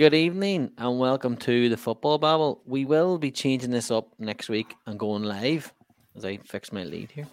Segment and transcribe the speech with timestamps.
[0.00, 2.62] Good evening and welcome to the Football Babble.
[2.64, 5.74] We will be changing this up next week and going live
[6.16, 7.26] as I fix my lead here.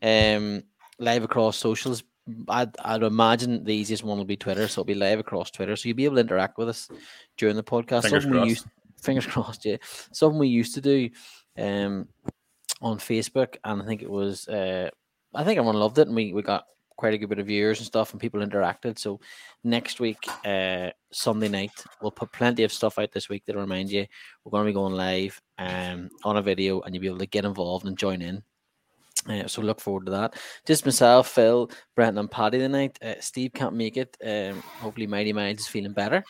[0.00, 0.62] Um,
[0.98, 2.02] live across socials.
[2.48, 5.76] I'd, I'd imagine the easiest one will be Twitter, so it'll be live across Twitter.
[5.76, 6.88] So you'll be able to interact with us
[7.36, 8.04] during the podcast.
[8.04, 8.48] Fingers Something we crossed.
[8.48, 8.66] used,
[9.02, 9.76] fingers crossed, yeah.
[10.10, 11.10] Something we used to do
[11.58, 12.08] um,
[12.80, 14.88] on Facebook, and I think it was, uh,
[15.34, 16.64] I think everyone loved it, and we, we got
[16.96, 18.98] quite a good bit of viewers and stuff, and people interacted.
[18.98, 19.20] So
[19.62, 23.90] next week, uh, Sunday night, we'll put plenty of stuff out this week to remind
[23.90, 24.06] you
[24.44, 27.26] we're going to be going live um, on a video, and you'll be able to
[27.26, 28.42] get involved and join in.
[29.28, 30.34] Uh, so look forward to that.
[30.66, 32.98] Just myself, Phil, Brent, and Paddy tonight.
[33.02, 34.16] Uh, Steve can't make it.
[34.24, 36.22] Um, hopefully, Mighty Miles is feeling better.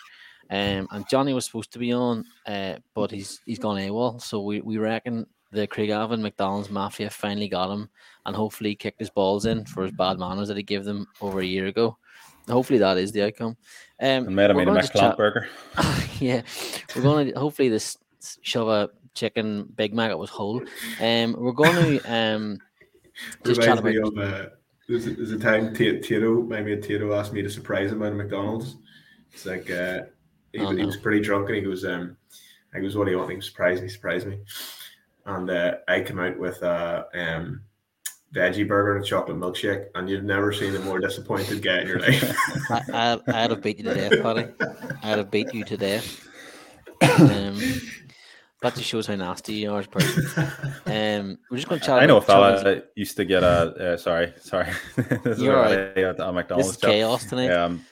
[0.51, 4.21] Um, and Johnny was supposed to be on, uh, but he's he's gone AWOL.
[4.21, 7.89] So we, we reckon the Craigavon McDonald's mafia finally got him,
[8.27, 11.07] and hopefully he kicked his balls in for his bad manners that he gave them
[11.21, 11.97] over a year ago.
[12.49, 13.57] Hopefully that is the outcome.
[14.01, 15.49] Um, And made him eat a gonna chat- burger.
[16.21, 16.43] yeah,
[16.95, 17.97] we're going to hopefully this
[18.43, 20.61] shove a chicken Big Mac it was whole.
[21.01, 22.59] Um, we're going to um
[23.45, 24.49] just chat Reminds about me of uh,
[24.89, 28.03] there's, a, there's a time T- Tito, my mate Tito, asked me to surprise him
[28.03, 28.77] at a McDonald's.
[29.33, 30.01] It's like uh,
[30.53, 32.17] he, Oh, he was pretty drunk and he goes, um,
[32.75, 33.31] I goes, what do you want?
[33.31, 34.41] He goes, surprise me, surprise me.
[35.27, 37.63] And uh, I come out with a um,
[38.35, 41.87] veggie burger and a chocolate milkshake, and you've never seen a more disappointed guy in
[41.87, 42.37] your life.
[42.71, 44.47] I, I, I'd have beat you to death, Paddy.
[45.03, 46.29] I'd have beat you to death.
[47.03, 47.61] Um,
[48.65, 50.27] that just shows how nasty you are as a person.
[50.87, 52.03] Um, we're just going to chat.
[52.03, 53.47] I know a about fella that used to get a.
[53.93, 54.73] Uh, sorry, sorry.
[54.97, 56.69] this is You're all already at a McDonald's.
[56.69, 57.51] This is chaos tonight.
[57.51, 57.85] Um,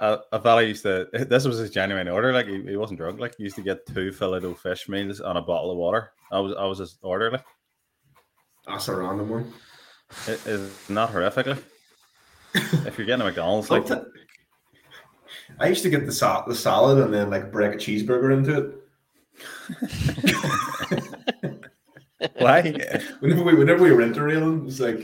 [0.00, 1.08] a, a, fella used to.
[1.28, 2.32] This was his genuine order.
[2.32, 3.20] Like he, he wasn't drunk.
[3.20, 6.12] Like he used to get two Philadelphia fish meals and a bottle of water.
[6.30, 7.30] I was I was his order.
[7.30, 7.44] Like
[8.66, 9.52] That's a random one.
[10.26, 11.46] it is not horrific.
[11.46, 11.64] Like
[12.54, 14.12] if you're getting a McDonald's, like Something-
[15.58, 18.58] I used to get the, sal- the salad and then like break a cheeseburger into
[18.58, 18.78] it.
[22.38, 22.62] why?
[23.20, 25.00] Whenever we whenever we were interrailing, it was like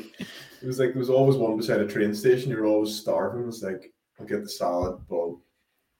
[0.61, 2.51] it was like there was always one beside a train station.
[2.51, 3.49] You're always starving.
[3.49, 5.31] It's like I'll get the salad, but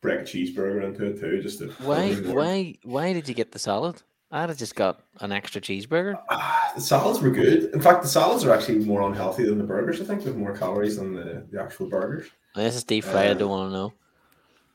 [0.03, 1.41] break a cheeseburger into it too.
[1.43, 2.15] Just to Why?
[2.15, 2.37] fill me more.
[2.37, 2.75] Why?
[2.85, 4.03] Why did you get the salad?
[4.31, 6.21] I'd have just got an extra cheeseburger.
[6.29, 7.73] Ah, the salads were good.
[7.73, 10.01] In fact, the salads are actually more unhealthy than the burgers.
[10.03, 12.29] I think with more calories than the, the actual burgers.
[12.55, 13.31] This is deep fried.
[13.31, 13.93] I don't want to know.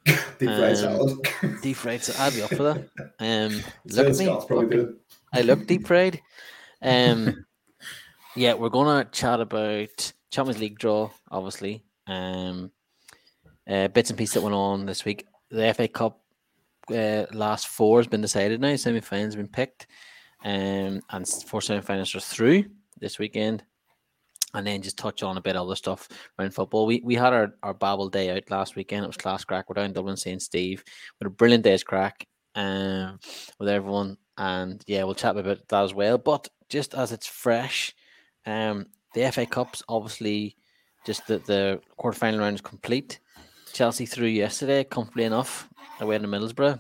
[0.39, 1.27] Deep fried Um, salad.
[1.61, 2.01] Deep fried.
[2.19, 2.89] I'd be up for that.
[3.19, 4.25] Um, look at me.
[4.25, 4.95] Fucking-
[5.33, 6.19] I look deep fried.
[6.81, 7.45] Um,
[8.35, 11.83] yeah, we're gonna chat about Champions League draw, obviously.
[12.07, 12.71] Um,
[13.67, 15.25] uh, bits and pieces that went on this week.
[15.49, 16.19] The FA Cup
[16.89, 18.75] uh, last four has been decided now.
[18.75, 19.87] Semi finals have been picked,
[20.43, 22.65] um, and four semi finals are through
[22.99, 23.63] this weekend.
[24.55, 26.07] And then just touch on a bit of other stuff
[26.37, 26.85] around football.
[26.85, 29.03] We we had our, our Babble day out last weekend.
[29.03, 29.67] It was class crack.
[29.67, 30.41] We're down in Dublin St.
[30.41, 30.83] Steve.
[31.19, 33.19] Had a brilliant day's crack um,
[33.59, 34.17] with everyone.
[34.37, 36.19] And yeah, we'll chat about that as well.
[36.19, 37.95] But just as it's fresh,
[38.45, 40.55] um, the FA Cup's obviously
[41.05, 43.19] just that the, the quarterfinal round is complete.
[43.73, 45.67] Chelsea through yesterday, comfortably enough,
[45.99, 46.79] away to Middlesbrough.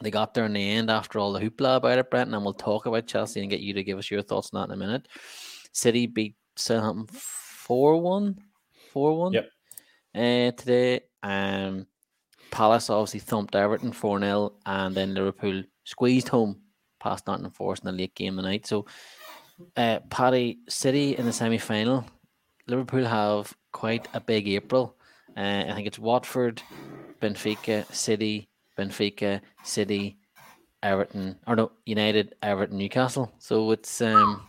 [0.00, 2.54] They got there in the end after all the hoopla about it, Brent, and we'll
[2.54, 4.86] talk about Chelsea and get you to give us your thoughts on that in a
[4.86, 5.06] minute.
[5.72, 8.38] City beat Southampton 4 1.
[8.92, 9.50] 4 1 Yep.
[10.14, 11.00] uh, today.
[11.22, 11.86] Um,
[12.50, 16.62] Palace obviously thumped Everton 4 0, and then Liverpool squeezed home
[17.00, 18.66] past Nottingham Forest in the late game of the night.
[18.66, 18.86] So,
[19.76, 22.06] uh, Paddy City in the semi final.
[22.66, 24.97] Liverpool have quite a big April.
[25.38, 26.60] Uh, I think it's Watford,
[27.22, 30.18] Benfica, City, Benfica, City,
[30.82, 33.32] Everton, or no, United, Everton, Newcastle.
[33.38, 34.48] So it's um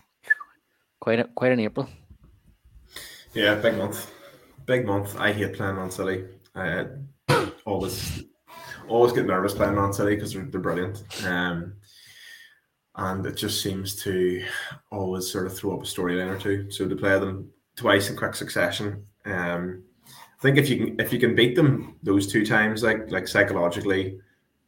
[0.99, 1.87] quite a, quite an April.
[3.35, 4.11] Yeah, big month.
[4.65, 5.15] Big month.
[5.19, 6.25] I hate playing on City.
[6.55, 6.85] I
[7.65, 8.23] always
[8.87, 11.03] always get nervous playing on City because they're, they're brilliant.
[11.23, 11.73] Um,
[12.95, 14.43] and it just seems to
[14.91, 16.71] always sort of throw up a storyline or two.
[16.71, 19.83] So to play them twice in quick succession, um,
[20.39, 23.27] I think if you can if you can beat them those two times, like like
[23.27, 24.19] psychologically,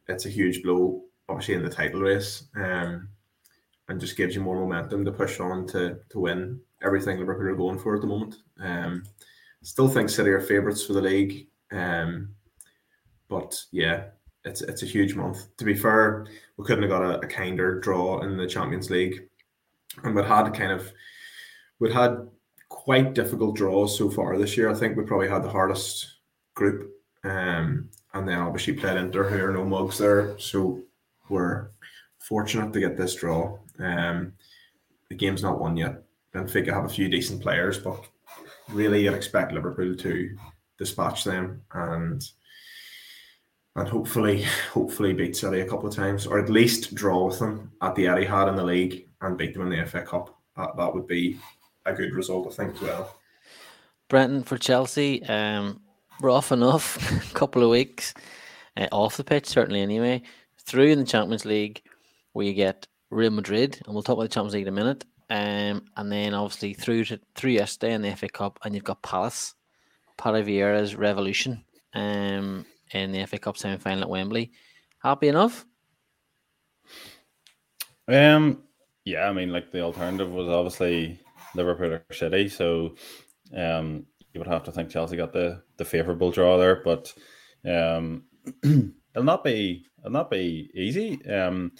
[0.08, 1.04] it's a huge blow.
[1.28, 3.08] Obviously in the title race, um,
[3.88, 7.54] and just gives you more momentum to push on to to win everything Liverpool are
[7.54, 8.36] going for at the moment.
[8.60, 9.04] Um,
[9.62, 12.34] still think City are favourites for the league, um,
[13.28, 14.08] but yeah,
[14.44, 15.56] it's it's a huge month.
[15.56, 16.26] To be fair,
[16.58, 19.26] we couldn't have got a, a kinder draw in the Champions League,
[20.04, 20.92] and we'd had kind of
[21.78, 22.28] we'd had
[22.72, 24.70] quite difficult draws so far this year.
[24.70, 26.14] I think we probably had the hardest
[26.54, 26.90] group,
[27.22, 30.80] um, and then obviously played Inter, who are no mugs there, so
[31.28, 31.68] we're
[32.18, 33.58] fortunate to get this draw.
[33.78, 34.32] Um,
[35.10, 36.02] the game's not won yet.
[36.34, 38.00] Benfica have a few decent players, but
[38.70, 40.36] really you'd expect Liverpool to
[40.78, 41.62] dispatch them.
[41.72, 42.24] And
[43.76, 47.70] and hopefully, hopefully beat City a couple of times, or at least draw with them
[47.82, 50.38] at the Etihad in the league and beat them in the FA Cup.
[50.56, 51.38] That, that would be
[51.84, 53.16] a good result, I think, as well.
[54.08, 55.80] Brenton for Chelsea, um,
[56.20, 56.98] rough enough,
[57.34, 58.14] couple of weeks
[58.76, 60.22] uh, off the pitch, certainly anyway.
[60.58, 61.82] Through in the Champions League,
[62.32, 65.04] where you get Real Madrid, and we'll talk about the Champions League in a minute.
[65.30, 69.02] Um, and then obviously through to through yesterday in the FA Cup, and you've got
[69.02, 69.54] Palace,
[70.18, 71.64] Paolo Vieira's Revolution,
[71.94, 74.52] um, in the FA Cup semi final at Wembley.
[75.02, 75.64] Happy enough?
[78.08, 78.62] Um,
[79.04, 81.18] yeah, I mean, like the alternative was obviously
[81.54, 82.94] Liverpool or City, so
[83.56, 87.12] um, you would have to think Chelsea got the the favourable draw there, but
[87.68, 88.24] um,
[88.64, 91.24] it'll not be it'll not be easy.
[91.26, 91.72] Um,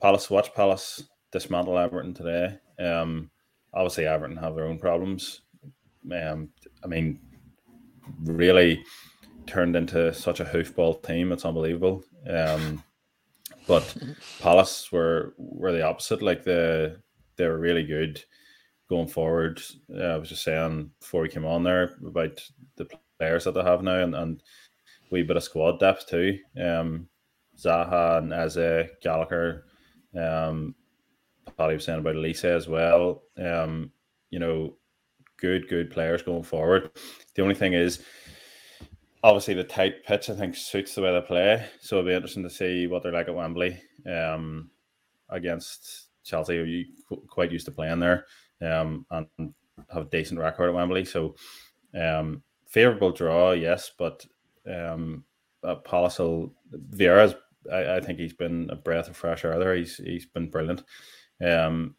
[0.00, 1.02] Palace watch Palace
[1.32, 2.58] dismantle Everton today.
[2.78, 3.30] Um,
[3.72, 5.42] obviously Everton have their own problems.
[6.10, 6.50] Um,
[6.82, 7.20] I mean,
[8.24, 8.82] really
[9.46, 11.32] turned into such a hoofball team.
[11.32, 12.02] It's unbelievable.
[12.28, 12.82] Um,
[13.66, 13.96] but
[14.40, 16.22] Palace were were the opposite.
[16.22, 17.00] Like the
[17.36, 18.22] they were really good
[18.90, 19.62] going forward.
[19.94, 22.42] Uh, I was just saying before we came on there about
[22.76, 22.88] the
[23.18, 24.42] players that they have now and, and
[25.10, 26.38] we bit of squad depth too.
[26.60, 27.08] Um,
[27.56, 29.64] Zaha and Eze, Gallagher,
[30.18, 30.74] um,
[31.56, 33.22] Paddy was saying about Olise as well.
[33.38, 33.92] Um,
[34.30, 34.76] you know,
[35.36, 36.90] good, good players going forward.
[37.34, 38.02] The only thing is,
[39.22, 41.66] obviously, the tight pitch I think suits the way they play.
[41.80, 44.70] So it'll be interesting to see what they're like at Wembley um,
[45.28, 46.86] against Chelsea, who you
[47.28, 48.26] quite used to playing there
[48.62, 49.26] um, and
[49.92, 51.04] have a decent record at Wembley.
[51.04, 51.34] So,
[51.94, 54.24] um, favourable draw, yes, but
[54.66, 55.24] um,
[55.64, 56.54] uh, Palace will,
[56.94, 57.34] Vieira's,
[57.70, 59.74] I, I think he's been a breath of fresh air there.
[59.74, 60.82] He's he's been brilliant.
[61.44, 61.94] Um,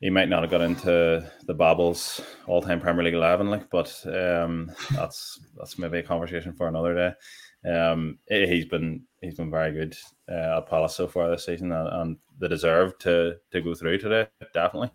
[0.00, 4.70] he might not have got into the Babbles all-time Premier League eleven, like, but um,
[4.90, 7.70] that's that's maybe a conversation for another day.
[7.70, 9.96] Um, he's been he's been very good
[10.30, 13.98] uh, at Palace so far this season, and, and they deserve to to go through
[13.98, 14.90] today, definitely.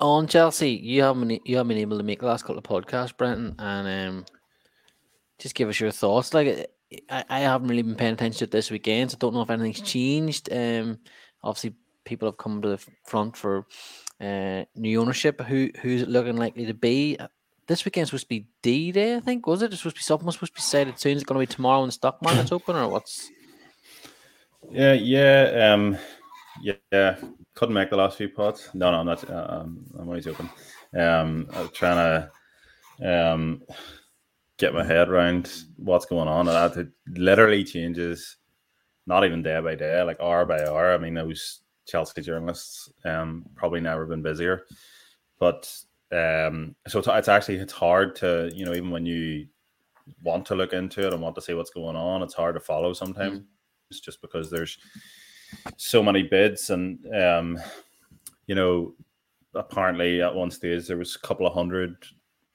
[0.00, 3.16] On Chelsea, you haven't you haven't been able to make the last couple of podcasts,
[3.16, 4.26] Brenton, and um,
[5.38, 6.34] just give us your thoughts.
[6.34, 6.70] Like,
[7.10, 9.50] I, I haven't really been paying attention to this weekend, so I don't know if
[9.50, 10.52] anything's changed.
[10.52, 10.98] Um,
[11.42, 11.74] obviously
[12.04, 13.66] people have come to the front for
[14.20, 15.40] uh, new ownership.
[15.42, 17.16] Who who's it looking likely to be?
[17.18, 17.28] Uh,
[17.66, 19.46] this weekend's supposed to be D Day, I think.
[19.46, 19.72] Was it?
[19.72, 21.16] It's supposed to be something was supposed to be decided soon.
[21.16, 23.30] Is it going to be tomorrow when the stock market's open, or what's?
[24.70, 25.98] Yeah, yeah, um,
[26.62, 27.16] yeah.
[27.54, 28.70] Couldn't make the last few pods.
[28.74, 29.28] No, no, I'm not.
[29.28, 30.48] Uh, um, I'm always open.
[30.98, 32.30] Um, I'm trying to
[33.02, 33.62] um
[34.58, 36.48] get my head around what's going on.
[36.48, 38.36] And that it literally changes
[39.06, 40.94] not even day by day, like hour by hour.
[40.94, 44.64] I mean, those Chelsea journalists um probably never been busier,
[45.38, 45.70] but
[46.12, 49.46] um, so it's, it's actually it's hard to you know even when you
[50.22, 52.60] want to look into it and want to see what's going on, it's hard to
[52.60, 53.40] follow sometimes.
[53.40, 53.44] Mm.
[53.90, 54.78] It's just because there's
[55.76, 57.58] so many bids and um,
[58.46, 58.94] you know
[59.54, 61.96] apparently at one stage there was a couple of hundred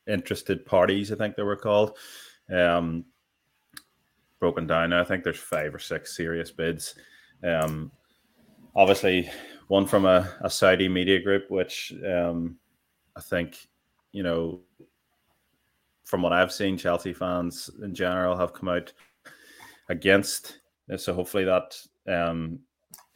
[0.08, 1.98] interested parties, I think they were called.
[2.54, 3.06] Um,
[4.40, 4.94] broken down.
[4.94, 6.96] I think there's five or six serious bids.
[7.44, 7.92] Um,
[8.76, 9.30] obviously,
[9.68, 12.58] one from a, a Saudi media group, which um,
[13.16, 13.68] I think,
[14.12, 14.62] you know,
[16.06, 18.92] from what I've seen, Chelsea fans in general have come out
[19.90, 20.60] against.
[20.98, 21.78] So hopefully that
[22.08, 22.60] um,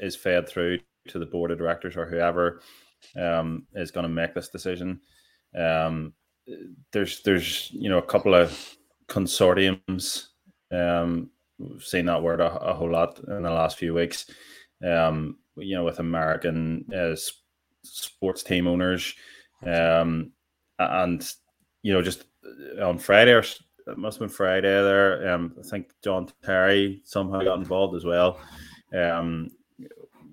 [0.03, 2.61] is fed through to the board of directors or whoever
[3.19, 4.99] um, is going to make this decision.
[5.57, 6.13] Um,
[6.91, 8.75] there's there's you know a couple of
[9.07, 10.27] consortiums
[10.71, 11.29] um,
[11.59, 14.29] we've seen that word a, a, whole lot in the last few weeks.
[14.85, 17.15] Um, you know, with American uh,
[17.83, 19.13] sports team owners,
[19.65, 20.31] um,
[20.79, 21.31] and
[21.83, 22.25] you know, just
[22.81, 23.43] on Friday or
[23.85, 25.33] it must have been Friday there.
[25.33, 28.39] Um, I think John Terry somehow got involved as well,
[28.93, 29.49] um,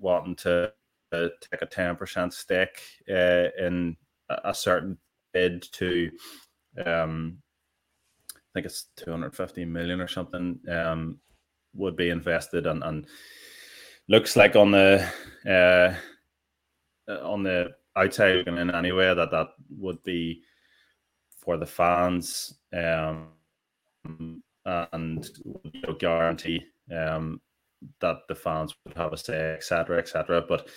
[0.01, 0.73] wanting to
[1.13, 3.95] uh, take a ten percent stake uh, in
[4.29, 4.97] a, certain
[5.33, 6.09] bid to
[6.85, 7.37] um,
[8.35, 11.19] I think it's 250 million or something um,
[11.73, 13.07] would be invested and, and
[14.09, 15.07] looks like on the
[15.47, 15.93] uh,
[17.23, 20.41] on the outside looking in anyway that that would be
[21.37, 23.29] for the fans um,
[24.05, 26.61] and you know, guarantee
[26.95, 27.41] um,
[27.99, 30.43] that the fans would have a say, etc., etc.
[30.47, 30.67] But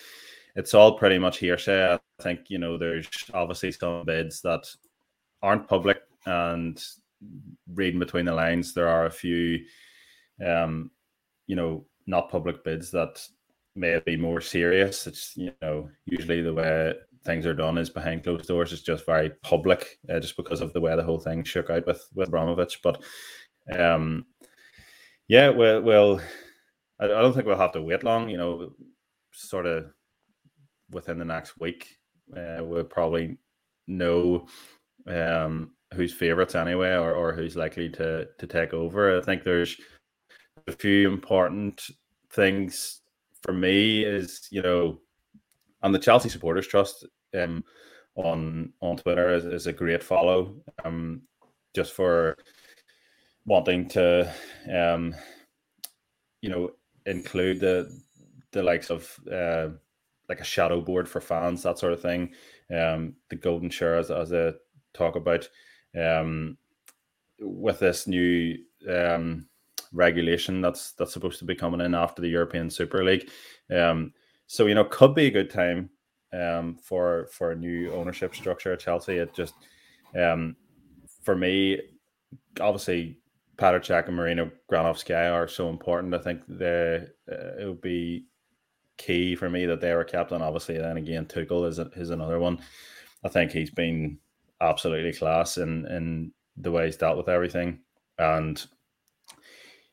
[0.57, 1.95] it's all pretty much hearsay.
[1.95, 4.67] I think you know there's obviously some bids that
[5.43, 6.83] aren't public and
[7.73, 9.65] reading between the lines, there are a few,
[10.45, 10.91] um,
[11.47, 13.23] you know, not public bids that
[13.77, 15.07] may be more serious.
[15.07, 16.95] It's you know usually the way
[17.25, 18.73] things are done is behind closed doors.
[18.73, 21.87] It's just very public, uh, just because of the way the whole thing shook out
[21.87, 22.81] with with Abramovich.
[22.83, 23.03] But
[23.73, 24.27] Um,
[25.27, 26.21] yeah, well, well,
[27.01, 28.29] I, I don't think we'll have to wait long.
[28.29, 28.73] You know,
[29.33, 29.87] sort of
[30.91, 31.97] within the next week,
[32.37, 33.39] uh, we'll probably
[33.87, 34.47] know
[35.07, 39.19] um, who's favourites anyway, or, or who's likely to to take over.
[39.19, 39.77] I think there's
[40.67, 41.83] a few important
[42.33, 43.01] things
[43.43, 44.05] for me.
[44.05, 44.99] Is you know,
[45.83, 47.07] on the Chelsea Supporters Trust
[47.39, 47.65] um,
[48.17, 50.57] on on Twitter is, is a great follow.
[50.85, 51.23] Um,
[51.75, 52.37] just for
[53.47, 54.33] wanting to,
[54.73, 55.15] um,
[56.41, 56.71] you know,
[57.07, 57.91] include the
[58.53, 59.69] the likes of uh,
[60.29, 62.33] like a shadow board for fans, that sort of thing.
[62.75, 64.53] Um, the golden share as, as I
[64.95, 65.49] talk about
[65.99, 66.57] um,
[67.41, 68.57] with this new
[68.89, 69.47] um,
[69.93, 73.29] regulation that's that's supposed to be coming in after the European Super League.
[73.71, 74.13] Um,
[74.47, 75.91] so you know, could be a good time
[76.33, 79.17] um, for for a new ownership structure at Chelsea.
[79.17, 79.55] It just
[80.19, 80.57] um,
[81.23, 81.81] for me,
[82.61, 83.19] obviously,
[83.57, 86.15] Petr and Marina Granovskaia are so important.
[86.15, 88.27] I think they uh, it would be
[88.97, 90.33] key for me that they were kept.
[90.33, 92.59] And obviously, then again, Tuchel is is another one.
[93.25, 94.19] I think he's been
[94.61, 97.81] absolutely class in in the way he's dealt with everything,
[98.19, 98.65] and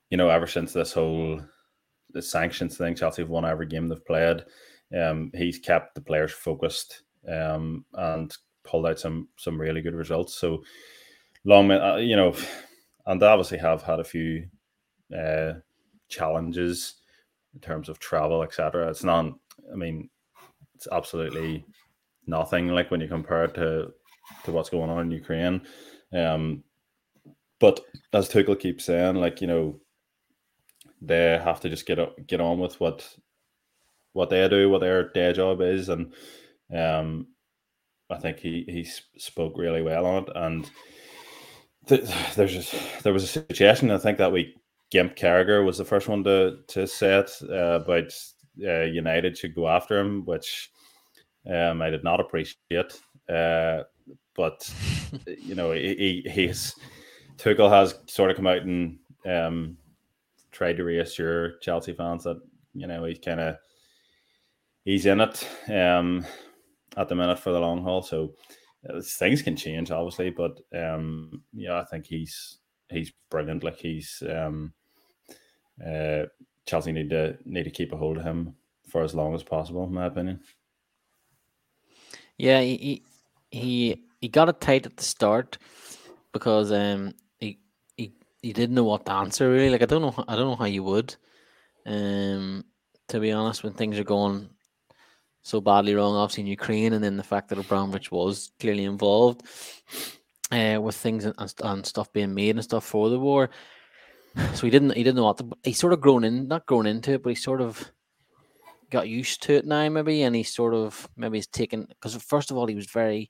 [0.10, 1.41] you know, ever since this whole
[2.13, 4.44] the sanctions thing, Chelsea have won every game they've played.
[4.96, 10.36] Um, he's kept the players focused um, and pulled out some some really good results.
[10.36, 10.63] So
[11.46, 12.36] long, uh, you know,
[13.05, 14.48] and they obviously have had a few
[15.17, 15.53] uh,
[16.10, 16.96] challenges
[17.53, 18.89] in terms of travel, etc.
[18.89, 19.34] It's not.
[19.72, 20.10] I mean,
[20.75, 21.65] it's absolutely
[22.27, 23.91] nothing like when you compare it to
[24.46, 25.62] to what's going on in Ukraine.
[26.13, 26.63] Um,
[27.60, 27.79] but
[28.13, 29.79] as Tuchel keeps saying, like you know,
[31.01, 33.15] they have to just get up, get on with what
[34.13, 36.13] what they do, what their day job is, and
[36.75, 37.27] um,
[38.10, 38.84] I think he he
[39.17, 40.29] spoke really well on it.
[40.36, 40.70] And
[41.88, 44.55] there's just there was a situation I think that week.
[44.91, 48.13] Gimp Carragher was the first one to to say it uh, about
[48.61, 50.69] uh, United should go after him, which
[51.50, 53.00] um, I did not appreciate.
[53.29, 53.83] Uh,
[54.35, 54.73] but
[55.39, 56.75] you know, he, he's
[57.38, 59.77] Tuchel has sort of come out and um,
[60.51, 62.41] tried to reassure Chelsea fans that
[62.73, 63.55] you know he's kind of
[64.83, 66.25] he's in it um,
[66.97, 68.01] at the minute for the long haul.
[68.01, 68.35] So
[69.03, 72.59] things can change, obviously, but um, yeah, I think he's
[72.89, 73.63] he's brilliant.
[73.63, 74.73] Like he's um,
[75.85, 76.23] uh,
[76.65, 78.55] Chelsea need to need to keep a hold of him
[78.88, 80.41] for as long as possible, in my opinion.
[82.38, 83.03] Yeah, he
[83.51, 85.57] he he got it tight at the start
[86.31, 87.59] because um he
[87.97, 89.69] he he didn't know what to answer really.
[89.69, 91.15] Like I don't know I don't know how you would.
[91.85, 92.65] Um
[93.09, 94.50] to be honest, when things are going
[95.43, 99.43] so badly wrong, obviously in Ukraine, and then the fact that Abramovich was clearly involved
[100.51, 103.50] uh, with things and, and stuff being made and stuff for the war.
[104.53, 106.86] So he didn't he didn't know what to, he sort of grown in not grown
[106.86, 107.91] into it, but he sort of
[108.89, 112.51] got used to it now maybe, and he sort of maybe he's taken because first
[112.51, 113.29] of all he was very,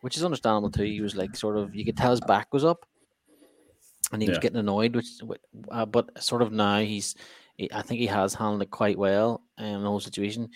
[0.00, 0.84] which is understandable too.
[0.84, 2.86] He was like sort of you could tell his back was up,
[4.12, 4.32] and he yeah.
[4.32, 5.08] was getting annoyed, which
[5.70, 7.16] uh, but sort of now he's
[7.72, 10.48] I think he has handled it quite well in the whole situation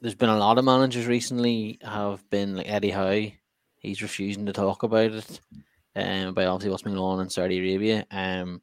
[0.00, 3.32] there's been a lot of managers recently have been like Eddie Howe.
[3.78, 5.40] He's refusing to talk about it,
[5.96, 8.06] um, about obviously what's been going on in Saudi Arabia.
[8.10, 8.60] Um,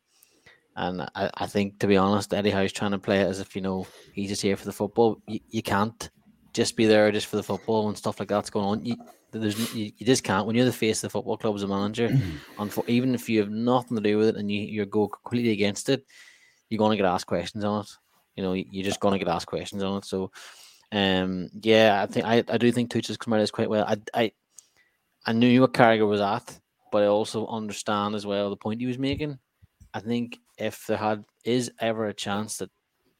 [0.75, 3.55] and I, I think to be honest, Eddie Howe's trying to play it as if
[3.55, 5.21] you know he's just here for the football.
[5.27, 6.09] You, you can't
[6.53, 8.85] just be there just for the football and stuff like that's going on.
[8.85, 8.95] You,
[9.31, 11.67] there's you, you just can't when you're the face of the football club as a
[11.67, 12.09] manager,
[12.59, 15.07] and for, even if you have nothing to do with it and you you go
[15.07, 16.05] completely against it,
[16.69, 17.89] you're going to get asked questions on it.
[18.41, 20.05] You know, you're just going to get asked questions on it.
[20.05, 20.31] So
[20.91, 23.85] um, yeah, I think I, I do think Tuchel's come out as quite well.
[23.87, 24.31] I, I
[25.25, 26.59] I knew what Carragher was at,
[26.91, 29.37] but I also understand as well the point he was making.
[29.93, 32.69] I think if there had is ever a chance that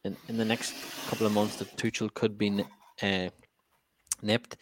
[0.03, 0.73] in, in the next
[1.07, 2.65] couple of months that Tuchel could be
[3.01, 3.29] uh,
[4.21, 4.57] nipped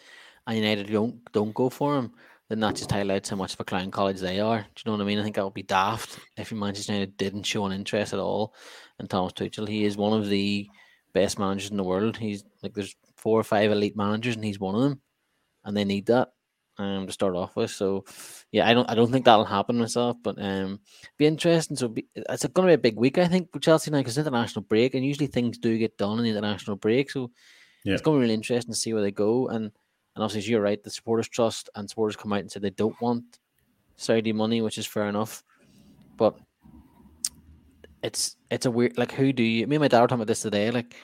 [0.46, 2.12] and United don't don't go for him,
[2.50, 4.60] then that just highlights how much of a clown college they are.
[4.60, 5.20] Do you know what I mean?
[5.20, 8.56] I think that would be daft if Manchester United didn't show an interest at all
[9.00, 9.68] in Thomas Tuchel.
[9.68, 10.68] He is one of the
[11.14, 12.18] best managers in the world.
[12.18, 15.02] He's like there's four or five elite managers, and he's one of them,
[15.64, 16.30] and they need that
[16.80, 17.70] um to start off with.
[17.70, 18.06] So
[18.52, 20.80] yeah, I don't I don't think that'll happen myself, but um
[21.18, 21.78] be interesting.
[21.78, 24.18] So be, it's going to be a big week, I think, for Chelsea now because
[24.18, 27.12] international break, and usually things do get done in the international break.
[27.12, 27.32] So
[27.84, 27.94] yeah.
[27.94, 29.50] it's going to be really interesting to see where they go.
[29.50, 29.72] And
[30.20, 33.00] and obviously, you're right, the supporters trust and supporters come out and say they don't
[33.02, 33.40] want
[33.96, 35.44] Saudi money, which is fair enough,
[36.18, 36.38] but
[38.04, 40.28] it's it's a weird like who do you me and my dad were talking about
[40.28, 40.96] this today like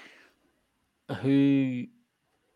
[1.22, 1.84] who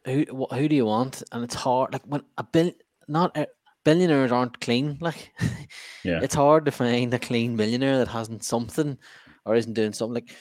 [0.05, 2.71] who who do you want and it's hard like when a bill
[3.09, 3.45] not uh,
[3.83, 4.97] billionaires aren't clean.
[5.01, 5.33] Like,
[6.03, 6.19] Yeah.
[6.21, 8.97] it's hard to find a clean billionaire that hasn't something
[9.45, 10.13] or isn't doing something.
[10.15, 10.35] Like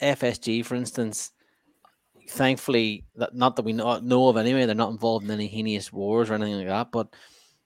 [0.00, 1.32] FSG, for instance,
[2.28, 5.92] thankfully, that not that we know, know of anyway, they're not involved in any heinous
[5.92, 7.08] wars or anything like that, but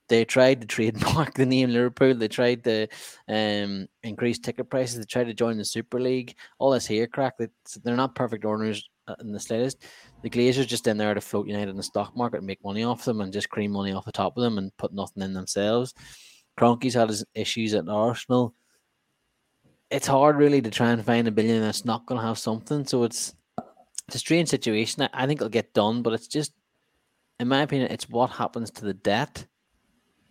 [0.08, 2.14] they tried to trademark the name Liverpool.
[2.14, 2.88] They tried to
[3.28, 4.98] um, increase ticket prices.
[4.98, 6.34] They tried to join the Super League.
[6.58, 7.38] All this here crack.
[7.38, 7.48] They,
[7.82, 9.84] they're not perfect owners uh, in the slightest.
[10.22, 12.84] The Glazers just in there to float United in the stock market and make money
[12.84, 15.32] off them and just cream money off the top of them and put nothing in
[15.32, 15.94] themselves.
[16.58, 18.54] Kroenke's had his issues at Arsenal.
[19.90, 22.84] It's hard really to try and find a billion that's not going to have something.
[22.84, 23.34] So it's
[24.10, 25.02] it's a strange situation.
[25.02, 26.52] I, I think it'll get done, but it's just,
[27.38, 29.46] in my opinion, it's what happens to the debt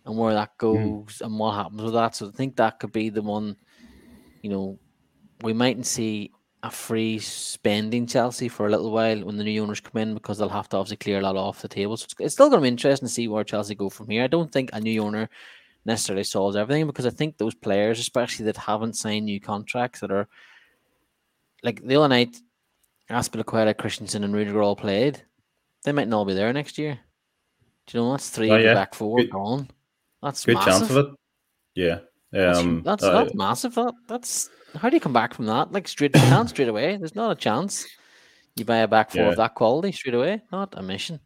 [0.04, 0.66] and where that hmm.
[0.66, 2.14] goes and what happens with that.
[2.14, 3.56] So I think that could be the one,
[4.42, 4.78] you know,
[5.42, 6.30] we mightn't see
[6.62, 10.36] a free spending Chelsea for a little while when the new owners come in because
[10.36, 11.96] they'll have to obviously clear a lot off the table.
[11.96, 14.24] So it's, it's still going to be interesting to see where Chelsea go from here.
[14.24, 15.30] I don't think a new owner
[15.86, 20.10] necessarily solves everything because I think those players, especially that haven't signed new contracts, that
[20.10, 20.28] are
[21.62, 22.36] like the other night,
[23.10, 25.22] Azpilicueta, Christensen, and Rudiger all played.
[25.84, 26.98] They might not be there next year.
[27.86, 28.74] Do you know that's three Oh, yeah.
[28.74, 29.68] back four Good- gone?
[30.22, 30.72] That's Good massive.
[30.72, 31.06] chance of it.
[31.74, 31.98] Yeah.
[32.30, 33.74] That's, Um, that's, uh, that's massive.
[33.74, 35.72] That, that's how do you come back from that?
[35.72, 36.96] Like straight, can't straight away.
[36.96, 37.86] There's not a chance.
[38.56, 39.28] You buy a back four Yeah.
[39.30, 40.42] of that quality straight away.
[40.52, 41.20] Not a mission.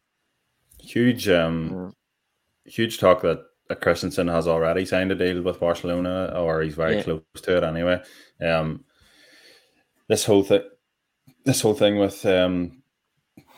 [0.80, 1.92] huge um
[2.66, 2.70] Yeah.
[2.72, 6.96] huge talk that that Christensen has already signed a deal with Barcelona or he's very
[6.96, 7.02] Yeah.
[7.04, 8.02] close to it anyway.
[8.42, 8.84] Um
[10.08, 10.62] this whole thing
[11.44, 12.82] this whole thing with um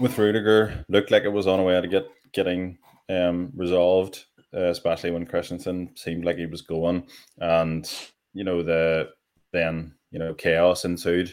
[0.00, 2.78] with Rudiger looked like it was on a way to get getting
[3.08, 4.24] um resolved,
[4.54, 7.06] uh, especially when Christensen seemed like he was going
[7.38, 7.90] and
[8.34, 9.10] you know the
[9.52, 11.32] then you know chaos ensued.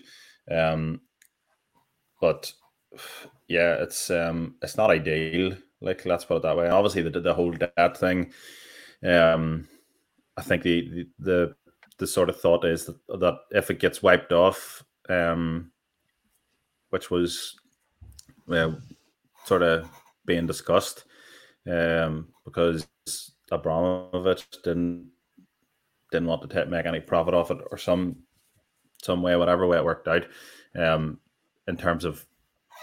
[0.50, 1.02] Um
[2.22, 2.54] but
[3.48, 5.58] yeah, it's um it's not ideal.
[5.82, 6.70] Like let's put it that way.
[6.70, 8.32] Obviously, the the whole debt thing.
[9.04, 9.68] Um,
[10.38, 11.56] I think the the the,
[11.98, 15.73] the sort of thought is that, that if it gets wiped off, um,
[16.94, 17.56] which was
[18.46, 18.80] well,
[19.46, 19.90] sort of
[20.28, 21.06] being discussed,
[21.68, 22.86] um, because
[23.52, 25.10] Abramovich didn't
[26.12, 28.18] didn't want to make any profit off it or some
[29.02, 30.28] some way, whatever way it worked out,
[30.76, 31.20] um,
[31.68, 32.24] in terms of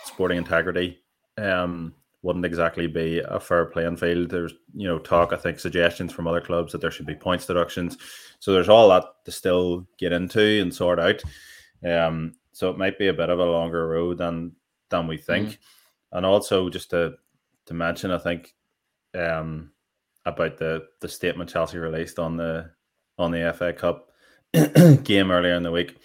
[0.05, 0.99] sporting integrity,
[1.39, 4.29] um, wouldn't exactly be a fair playing field.
[4.29, 7.47] There's you know talk, I think, suggestions from other clubs that there should be points
[7.47, 7.97] deductions.
[8.41, 11.23] So there's all that to still get into and sort out.
[11.89, 14.53] Um, so it might be a bit of a longer road than
[14.91, 15.59] than we think.
[16.13, 17.15] And also just to
[17.65, 18.55] to mention, I think,
[19.15, 19.71] um,
[20.27, 22.71] about the the statement Chelsea released on the
[23.17, 24.11] on the FA Cup
[25.05, 25.97] game earlier in the week.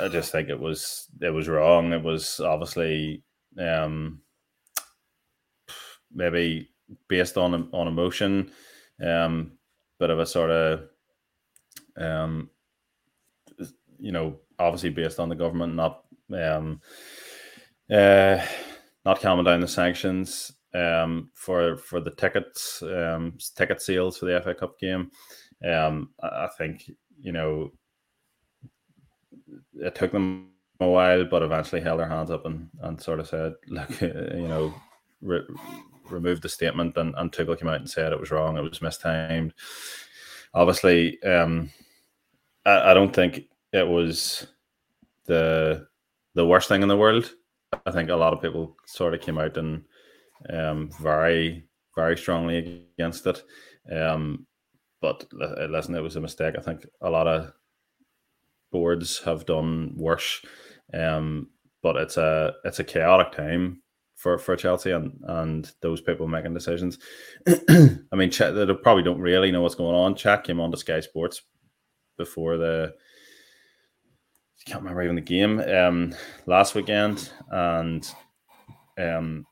[0.00, 1.92] I just think it was it was wrong.
[1.92, 3.22] It was obviously
[3.56, 4.22] um,
[6.12, 6.70] maybe
[7.06, 8.50] based on on emotion,
[9.00, 9.52] um,
[10.00, 10.88] bit of a sort of
[11.96, 12.50] um,
[13.98, 16.80] you know, obviously based on the government not um,
[17.90, 18.44] uh,
[19.04, 24.40] not calming down the sanctions um, for for the tickets um, ticket sales for the
[24.40, 25.10] FA Cup game.
[25.64, 27.72] Um, I, think you know
[29.74, 33.28] it took them a while, but eventually held their hands up and, and sort of
[33.28, 34.74] said, look, you know,
[35.22, 35.46] re-
[36.10, 36.96] removed the statement.
[36.96, 39.54] And, and Tuchel came out and said it was wrong, it was mistimed.
[40.54, 41.70] Obviously, um,
[42.64, 43.44] I, I don't think
[43.76, 44.46] it was
[45.26, 45.86] the
[46.34, 47.30] the worst thing in the world.
[47.84, 49.84] I think a lot of people sort of came out and
[50.52, 53.42] um, very, very strongly against it.
[53.90, 54.46] Um,
[55.00, 56.54] but li- listen, it was a mistake.
[56.58, 57.52] I think a lot of
[58.72, 60.42] boards have done worse.
[60.94, 61.50] Um,
[61.82, 63.82] but it's a it's a chaotic time
[64.16, 66.98] for, for Chelsea and, and those people making decisions.
[67.46, 70.14] I mean, they probably don't really know what's going on.
[70.14, 71.42] Chat came on to Sky Sports
[72.16, 72.94] before the
[74.66, 76.14] can't remember even the game um,
[76.46, 78.12] last weekend, and
[78.98, 79.46] um,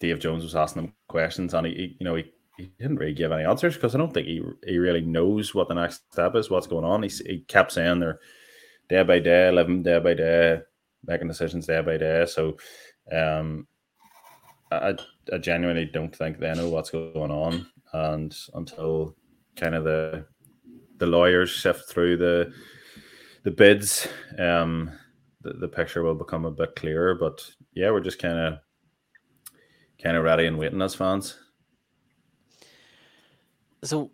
[0.00, 3.30] Dave Jones was asking him questions, and he, you know he, he didn't really give
[3.30, 6.50] any answers because I don't think he he really knows what the next step is,
[6.50, 7.02] what's going on.
[7.02, 8.20] He, he kept saying they're
[8.88, 10.60] day by day, living day by day,
[11.04, 12.24] making decisions day by day.
[12.26, 12.56] So,
[13.12, 13.66] um,
[14.72, 14.96] I,
[15.30, 19.14] I genuinely don't think they know what's going on, and until
[19.56, 20.24] kind of the
[20.96, 22.52] the lawyers sift through the
[23.42, 24.90] the bids, um,
[25.42, 27.14] the, the picture will become a bit clearer.
[27.14, 28.58] But yeah, we're just kind of
[30.02, 31.38] kind of ready and waiting as fans.
[33.84, 34.10] So,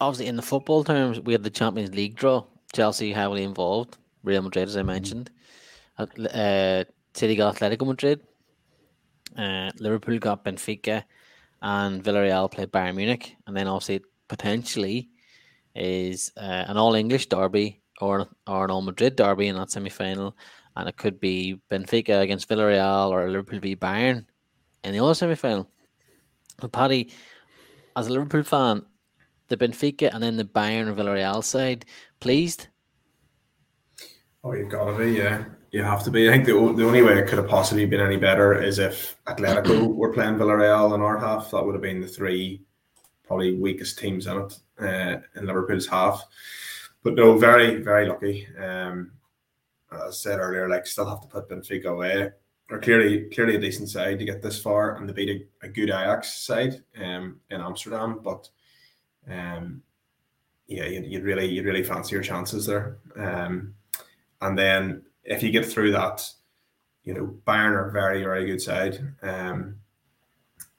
[0.00, 2.44] obviously, in the football terms, we had the Champions League draw.
[2.72, 3.98] Chelsea heavily involved.
[4.22, 5.30] Real Madrid, as I mentioned.
[5.98, 8.20] Uh, uh, City got Atletico Madrid.
[9.36, 11.04] Uh, Liverpool got Benfica,
[11.62, 15.08] and Villarreal play Bayern Munich, and then obviously potentially
[15.74, 19.90] is uh, an all English derby or or an all Madrid derby in that semi
[19.90, 20.36] final,
[20.76, 24.24] and it could be Benfica against Villarreal or Liverpool v Bayern
[24.84, 25.68] in the other semi final.
[26.72, 27.10] Paddy,
[27.96, 28.84] as a Liverpool fan,
[29.48, 31.84] the Benfica and then the Bayern and Villarreal side,
[32.20, 32.68] pleased?
[34.42, 35.44] Oh, you've got to be, yeah.
[35.70, 36.28] You have to be.
[36.28, 39.16] I think the, the only way it could have possibly been any better is if
[39.26, 41.50] Atletico were playing Villarreal in our half.
[41.50, 42.62] That would have been the three
[43.24, 46.24] probably weakest teams in it uh, in Liverpool's half.
[47.02, 48.46] But no, very, very lucky.
[48.58, 49.12] Um,
[49.92, 52.30] as I said earlier, like still have to put Benfica away.
[52.70, 55.68] Or clearly, clearly a decent side to get this far, and to beat a, a
[55.68, 58.20] good Ajax side um, in Amsterdam.
[58.22, 58.48] But
[59.28, 59.82] um,
[60.68, 62.98] yeah, you'd, you'd, really, you'd really fancy your chances there.
[63.16, 63.74] Um,
[64.40, 66.24] and then if you get through that,
[67.02, 69.00] you know, Bayern are very, very good side.
[69.22, 69.76] Um,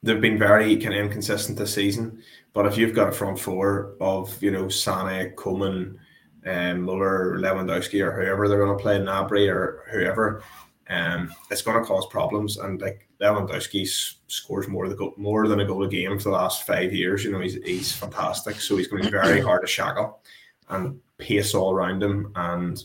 [0.02, 2.24] they've been very kind of inconsistent this season.
[2.54, 6.00] But if you've got a front four of, you know, Sane, Coman,
[6.46, 10.44] um, Muller, Lewandowski, or whoever they're going to play, Gnabry or whoever,
[10.90, 12.58] um, it's going to cause problems.
[12.58, 13.88] And like Lewandowski
[14.28, 17.24] scores more the goal, more than a goal a game for the last five years.
[17.24, 18.60] You know, he's he's fantastic.
[18.60, 20.22] So he's going to be very hard to shackle
[20.70, 22.32] and pace all around him.
[22.36, 22.84] And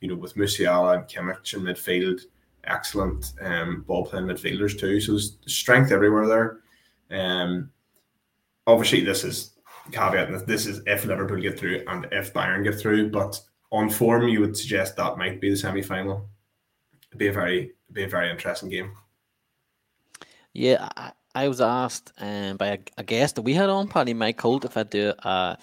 [0.00, 2.22] you know, with Musiala and Kimmich in midfield,
[2.64, 5.00] excellent um, ball playing midfielders too.
[5.00, 6.58] So there's strength everywhere there.
[7.10, 7.70] Um,
[8.66, 9.52] obviously, this is
[9.92, 10.30] caveat.
[10.30, 13.10] that This is if Liverpool get through and if Bayern get through.
[13.10, 13.40] But
[13.72, 16.28] on form, you would suggest that might be the semi final.
[17.10, 18.92] It'd be a very, be a very interesting game.
[20.52, 24.14] Yeah, I, I was asked um, by a, a, guest that we had on, Paddy
[24.14, 25.58] Mike Holt, if I'd do a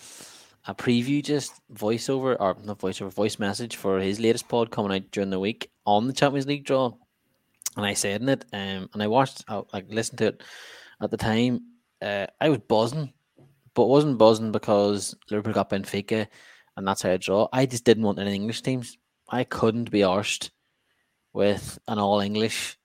[0.65, 5.11] a preview, just voiceover or not voiceover, voice message for his latest pod coming out
[5.11, 6.91] during the week on the Champions League draw.
[7.75, 10.43] And I said in it, um, and I watched, I, like listened to it
[11.01, 11.61] at the time.
[12.01, 13.11] Uh, I was buzzing,
[13.75, 16.27] but it wasn't buzzing because Liverpool got Benfica,
[16.77, 17.47] and that's how I draw.
[17.51, 18.97] I just didn't want any English teams.
[19.29, 20.51] I couldn't be arsed
[21.33, 22.77] with an all English,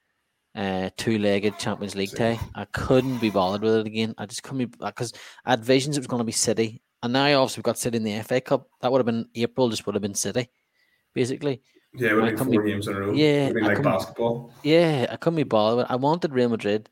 [0.54, 2.40] uh, two legged Champions League tie.
[2.54, 4.14] I couldn't be bothered with it again.
[4.18, 5.12] I just couldn't be because
[5.44, 7.96] I had visions it was going to be City and now obviously we've got City
[7.96, 8.68] in the FA Cup.
[8.80, 10.48] That would have been April, just would have been City,
[11.14, 11.62] basically.
[11.94, 13.12] Yeah, it would have been four be, games in a row.
[13.12, 14.52] Yeah, like basketball.
[14.62, 15.86] Yeah, I couldn't be bothered.
[15.88, 16.90] I wanted Real Madrid.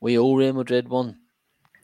[0.00, 1.18] We owe Real Madrid one.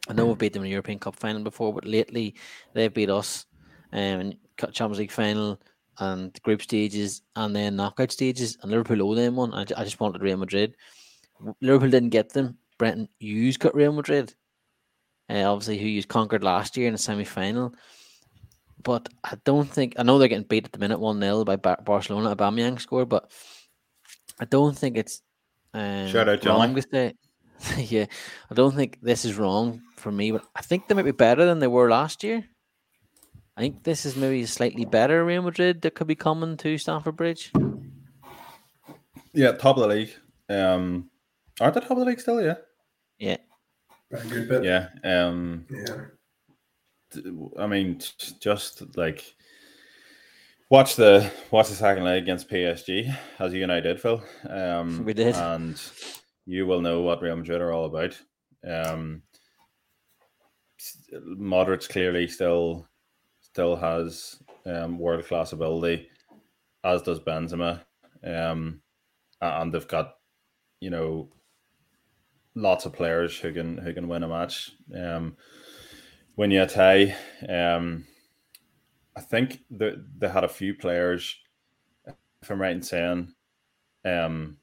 [0.08, 2.34] I know we've beat them in the European Cup final before, but lately
[2.74, 3.46] they've beat us
[3.92, 4.38] um, in
[4.72, 5.60] Champions League final
[5.98, 8.58] and group stages and then knockout stages.
[8.62, 9.54] And Liverpool owe them one.
[9.54, 10.74] I, I just wanted Real Madrid.
[11.60, 12.58] Liverpool didn't get them.
[12.78, 14.34] Brenton, you got Real Madrid
[15.32, 17.74] uh, obviously who used conquered last year in the semi final.
[18.82, 21.56] But I don't think I know they're getting beat at the minute one 0 by
[21.56, 22.34] Barcelona.
[22.34, 23.30] Aubameyang score, but
[24.40, 25.22] I don't think it's
[25.72, 26.58] um, shout out John.
[27.76, 28.06] yeah,
[28.50, 31.44] I don't think this is wrong for me, but I think they might be better
[31.44, 32.44] than they were last year.
[33.56, 37.16] I think this is maybe slightly better Real Madrid that could be coming to Stamford
[37.16, 37.52] Bridge.
[39.34, 40.14] Yeah, top of the league.
[40.48, 41.10] Um,
[41.60, 42.42] aren't they top of the league still?
[42.42, 42.56] Yeah.
[43.18, 43.36] Yeah
[44.20, 44.64] good.
[44.64, 44.88] Yeah.
[45.04, 47.22] Um, yeah.
[47.58, 48.00] I mean,
[48.40, 49.34] just like
[50.70, 54.22] watch the watch the second leg against PSG as you and I did, Phil.
[54.48, 55.80] Um, we did, and
[56.46, 58.20] you will know what Real Madrid are all about.
[58.68, 59.22] Um,
[61.38, 62.88] Modric clearly still
[63.40, 66.08] still has um, world class ability,
[66.84, 67.82] as does Benzema,
[68.24, 68.80] um,
[69.40, 70.14] and they've got
[70.80, 71.28] you know
[72.54, 74.72] lots of players who can who can win a match.
[74.96, 75.36] Um,
[76.34, 77.14] when you tie,
[77.48, 78.06] um,
[79.16, 81.36] I think they, they had a few players,
[82.06, 83.34] if I'm right in saying,
[84.04, 84.56] um,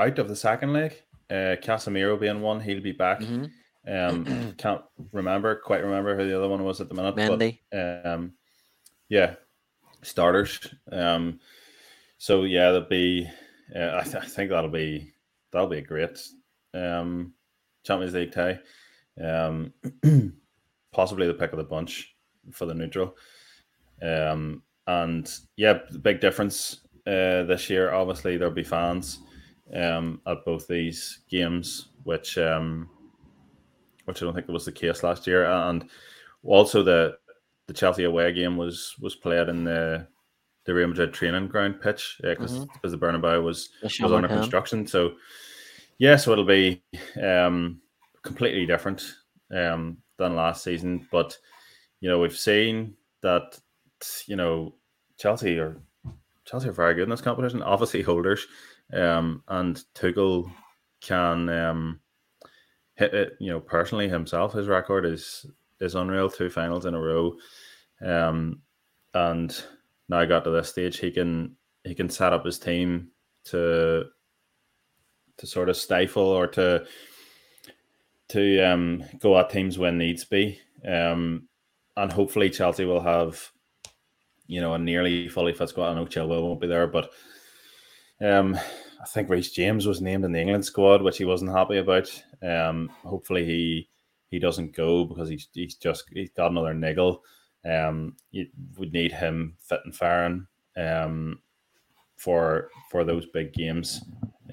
[0.00, 0.92] out of the second leg.
[1.28, 3.20] Uh, Casemiro being one, he'll be back.
[3.20, 3.46] Mm-hmm.
[3.86, 4.82] Um, can't
[5.12, 7.16] remember quite remember who the other one was at the minute.
[7.72, 8.32] But, um,
[9.08, 9.34] yeah,
[10.02, 10.58] starters.
[10.90, 11.40] Um,
[12.18, 13.28] so yeah, that'll be.
[13.74, 15.12] Uh, I, th- I think that'll be
[15.52, 16.18] that'll be a great
[16.74, 17.32] um,
[17.84, 18.58] Champions League tie.
[19.22, 19.72] Um,
[20.92, 22.14] possibly the pick of the bunch
[22.52, 23.16] for the neutral.
[24.02, 27.92] Um, and yeah, the big difference uh, this year.
[27.92, 29.20] Obviously, there'll be fans
[29.74, 32.88] um, at both these games, which um,
[34.04, 35.44] which I don't think was the case last year.
[35.44, 35.88] And
[36.42, 37.18] also the
[37.66, 40.06] the Chelsea away game was was played in the
[40.64, 42.90] the Real Madrid training ground pitch because uh, mm-hmm.
[42.90, 44.86] the Bernabeu was was under construction.
[44.86, 45.12] So
[45.98, 46.82] yeah, so it'll be
[47.22, 47.80] um,
[48.22, 49.02] completely different
[49.54, 51.06] um, than last season.
[51.10, 51.36] But
[52.00, 53.58] you know, we've seen that
[54.26, 54.74] you know
[55.18, 55.80] Chelsea are
[56.44, 57.62] Chelsea are very good in this competition.
[57.62, 58.46] Obviously, holders,
[58.92, 60.50] um, and Tuchel
[61.00, 62.00] can um,
[62.94, 65.46] hit it, you know, personally himself, his record is
[65.80, 66.28] is unreal.
[66.28, 67.34] Two finals in a row,
[68.04, 68.60] um,
[69.14, 69.64] and
[70.08, 73.08] now got to this stage, he can he can set up his team
[73.44, 74.04] to
[75.38, 76.84] to sort of stifle or to
[78.28, 80.58] to um, go at teams when needs be.
[80.86, 81.48] Um,
[81.96, 83.50] and hopefully Chelsea will have,
[84.46, 85.90] you know, a nearly fully fit squad.
[85.90, 87.10] I know Chilwell won't be there, but
[88.20, 88.58] um,
[89.00, 92.10] I think Reece James was named in the England squad, which he wasn't happy about.
[92.42, 93.88] Um, hopefully he
[94.30, 97.22] he doesn't go because he's he's just he's got another niggle.
[97.64, 101.40] Um, you would need him fit and firing um,
[102.16, 104.02] for for those big games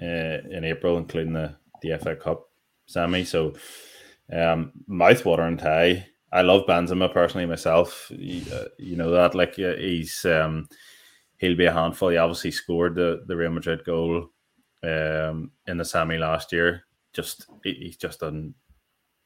[0.01, 2.49] uh, in April, including the the FA Cup
[2.85, 3.23] semi.
[3.23, 3.53] So,
[4.31, 6.07] um, mouthwatering tie.
[6.31, 8.11] I love Benzema personally myself.
[8.13, 10.67] You, uh, you know that like uh, he's um,
[11.37, 12.09] he'll be a handful.
[12.09, 14.29] He obviously scored the the Real Madrid goal
[14.83, 16.83] um, in the semi last year.
[17.13, 18.53] Just he's just an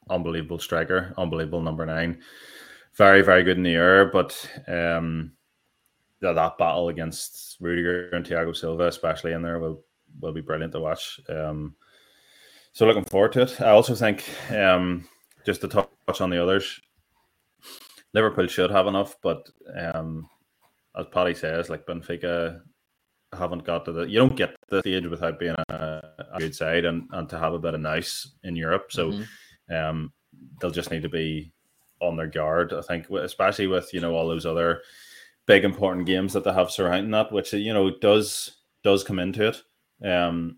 [0.09, 2.21] unbelievable striker, unbelievable number nine.
[2.95, 4.33] Very very good in the air, but
[4.67, 5.31] um,
[6.19, 9.83] that, that battle against Rudiger and Thiago Silva, especially in there, will
[10.19, 11.19] will be brilliant to watch.
[11.29, 11.75] Um,
[12.73, 13.61] so looking forward to it.
[13.61, 15.07] I also think um,
[15.45, 16.79] just to touch on the others,
[18.13, 20.29] Liverpool should have enough, but um,
[20.97, 22.61] as Paddy says, like Benfica
[23.33, 26.01] haven't got to the you don't get to the stage without being a,
[26.33, 28.87] a good side and, and to have a bit of nice in Europe.
[28.89, 29.73] So mm-hmm.
[29.73, 30.13] um,
[30.59, 31.53] they'll just need to be
[32.01, 32.73] on their guard.
[32.73, 34.81] I think, especially with you know all those other
[35.45, 39.47] big important games that they have surrounding that, which you know does does come into
[39.47, 40.07] it.
[40.07, 40.57] Um,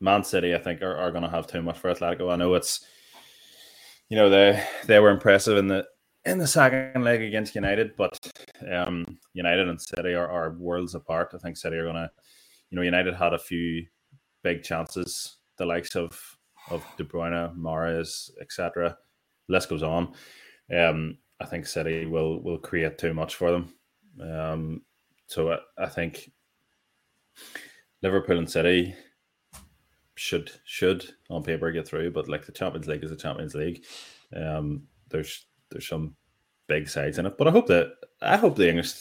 [0.00, 2.30] Man City, I think, are, are going to have too much for Atletico.
[2.30, 2.84] I know it's,
[4.08, 5.86] you know, they they were impressive in the
[6.26, 8.18] in the second leg against United, but
[8.70, 11.30] um, United and City are, are worlds apart.
[11.34, 12.10] I think City are going to,
[12.70, 13.86] you know, United had a few
[14.42, 16.36] big chances, the likes of
[16.68, 18.98] of De Bruyne, Mahrez, etc.
[19.48, 20.12] List goes on.
[20.76, 23.74] Um, I think City will will create too much for them.
[24.20, 24.82] Um,
[25.28, 26.32] so I, I think
[28.02, 28.96] Liverpool and City
[30.16, 33.84] should should on paper get through, but like the Champions League is a Champions League.
[34.34, 36.14] Um, there's there's some
[36.68, 38.92] big sides in it, but I hope that I hope the English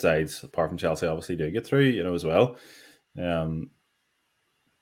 [0.00, 2.56] sides, apart from Chelsea, obviously do get through, you know, as well.
[3.20, 3.70] Um,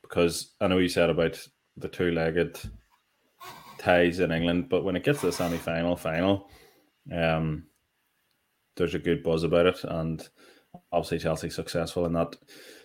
[0.03, 1.47] because I know you said about
[1.77, 2.59] the two-legged
[3.79, 6.51] ties in England, but when it gets to the semi-final, final,
[7.13, 7.65] um,
[8.77, 10.29] there's a good buzz about it, and
[10.93, 12.37] obviously Chelsea successful in that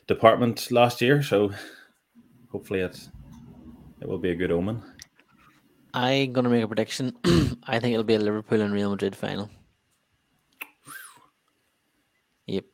[0.07, 1.21] department last year.
[1.21, 1.51] So
[2.51, 3.09] hopefully it
[4.01, 4.81] it will be a good omen.
[5.93, 7.15] I'm gonna make a prediction.
[7.63, 9.49] I think it'll be a Liverpool and Real Madrid final.
[12.47, 12.65] Yep.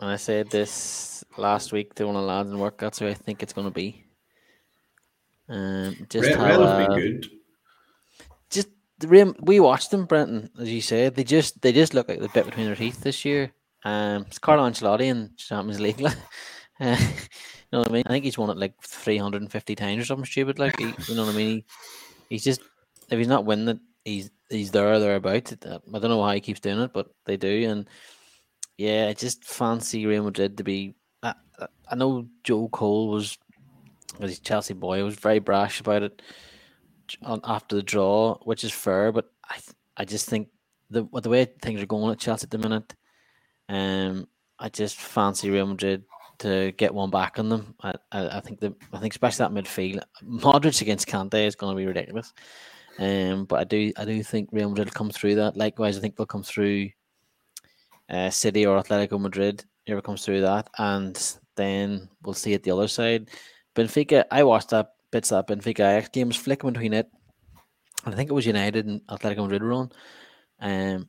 [0.00, 2.78] And I said this last week to one of the lads in work.
[2.78, 4.04] That's who I think it's gonna be.
[5.48, 7.30] Um, just Real, have a, been good.
[8.50, 11.14] Just the Real, we watched them, Brenton, as you said.
[11.14, 13.52] They just they just look like the bit between their teeth this year.
[13.84, 16.02] Um, it's Carlo Ancelotti in Champions League.
[16.80, 16.96] uh,
[17.74, 18.02] know what I mean?
[18.06, 20.58] I think he's won it like 350 times or something stupid.
[20.58, 21.48] Like, he, you know what I mean?
[21.48, 21.64] He,
[22.28, 22.60] he's just,
[23.10, 25.52] if he's not winning it, he's he's there or thereabouts.
[25.52, 27.68] I don't know why he keeps doing it, but they do.
[27.68, 27.88] And
[28.76, 30.94] yeah, I just fancy Real Madrid to be.
[31.22, 31.34] I,
[31.90, 33.38] I know Joe Cole was,
[34.20, 36.22] he's Chelsea boy, was very brash about it
[37.22, 39.58] on, after the draw, which is fair, but I
[39.96, 40.48] I just think
[40.90, 42.94] the the way things are going at Chelsea at the minute,
[43.68, 44.26] um,
[44.58, 46.04] I just fancy Real Madrid
[46.38, 47.74] to get one back on them.
[47.82, 51.74] I, I, I think the I think especially that midfield, Modric against Kante is going
[51.74, 52.32] to be ridiculous.
[52.98, 55.56] Um, but I do I do think Real Madrid will come through that.
[55.56, 56.90] Likewise, I think they'll come through
[58.08, 59.64] uh, City or Atletico Madrid.
[59.86, 63.30] Whoever comes through that, and then we'll see at the other side.
[63.74, 67.10] Benfica, I watched that bits of that Benfica Ajax game was flicking between it.
[68.06, 69.92] I think it was United and Atletico Madrid were on.
[70.60, 71.08] Um,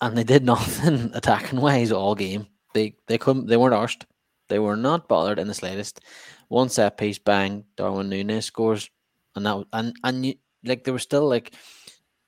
[0.00, 2.46] and they did nothing attacking wise all game.
[2.74, 4.04] They they couldn't they weren't arsed.
[4.48, 6.00] They were not bothered in the slightest.
[6.48, 8.88] One set piece, bang, Darwin Nunez scores,
[9.34, 11.54] and that and and you, like there was still like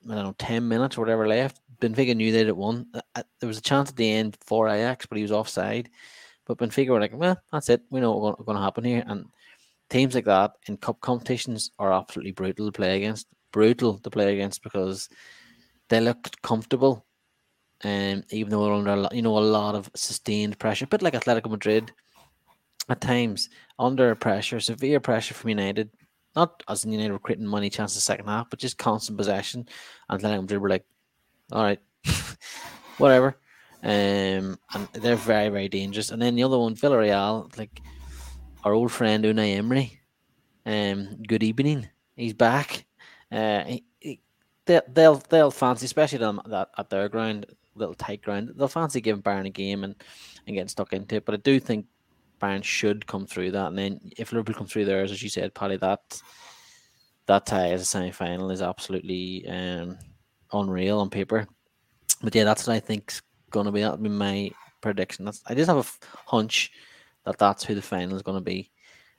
[0.09, 1.61] I don't know ten minutes or whatever left.
[1.81, 2.87] Benfica knew they'd won.
[2.93, 5.89] Uh, uh, there was a chance at the end for Ajax, but he was offside.
[6.45, 7.81] But Benfica were like, well, that's it.
[7.89, 9.03] We know what's going to happen here.
[9.07, 9.25] And
[9.89, 13.27] teams like that in cup competitions are absolutely brutal to play against.
[13.51, 15.09] Brutal to play against because
[15.89, 17.05] they looked comfortable,
[17.81, 21.01] and um, even though they're under you know a lot of sustained pressure, a bit
[21.01, 21.91] like Atletico Madrid
[22.89, 25.91] at times under pressure, severe pressure from United.
[26.35, 29.67] Not as in United were creating money chances second half, but just constant possession.
[30.09, 30.85] And Atletico Madrid were like,
[31.51, 31.79] all right,
[32.97, 33.37] whatever.
[33.81, 36.11] Um, and they're very, very dangerous.
[36.11, 37.81] And then the other one, Villarreal, like
[38.63, 39.99] our old friend Unai Emery.
[40.65, 41.87] Um, good evening.
[42.15, 42.85] He's back.
[43.31, 44.21] Uh, he, he,
[44.65, 48.51] they, they'll they'll fancy, especially them that at their ground, little tight ground.
[48.55, 49.95] They'll fancy giving Bayern a game and,
[50.45, 51.25] and getting stuck into it.
[51.25, 51.85] But I do think
[52.39, 55.53] Bayern should come through that, and then if Liverpool come through theirs, as you said,
[55.53, 56.21] Paddy, that
[57.27, 59.97] that tie as a semi final is absolutely um,
[60.51, 61.47] unreal on paper.
[62.21, 63.21] But yeah, that's what I think's
[63.51, 63.81] going to be.
[63.81, 65.25] That'll be my prediction.
[65.25, 66.71] That's I just have a hunch
[67.25, 68.71] that that's who the final is going to be.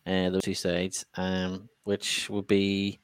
[0.06, 2.98] Uh, those two sides, um, which would be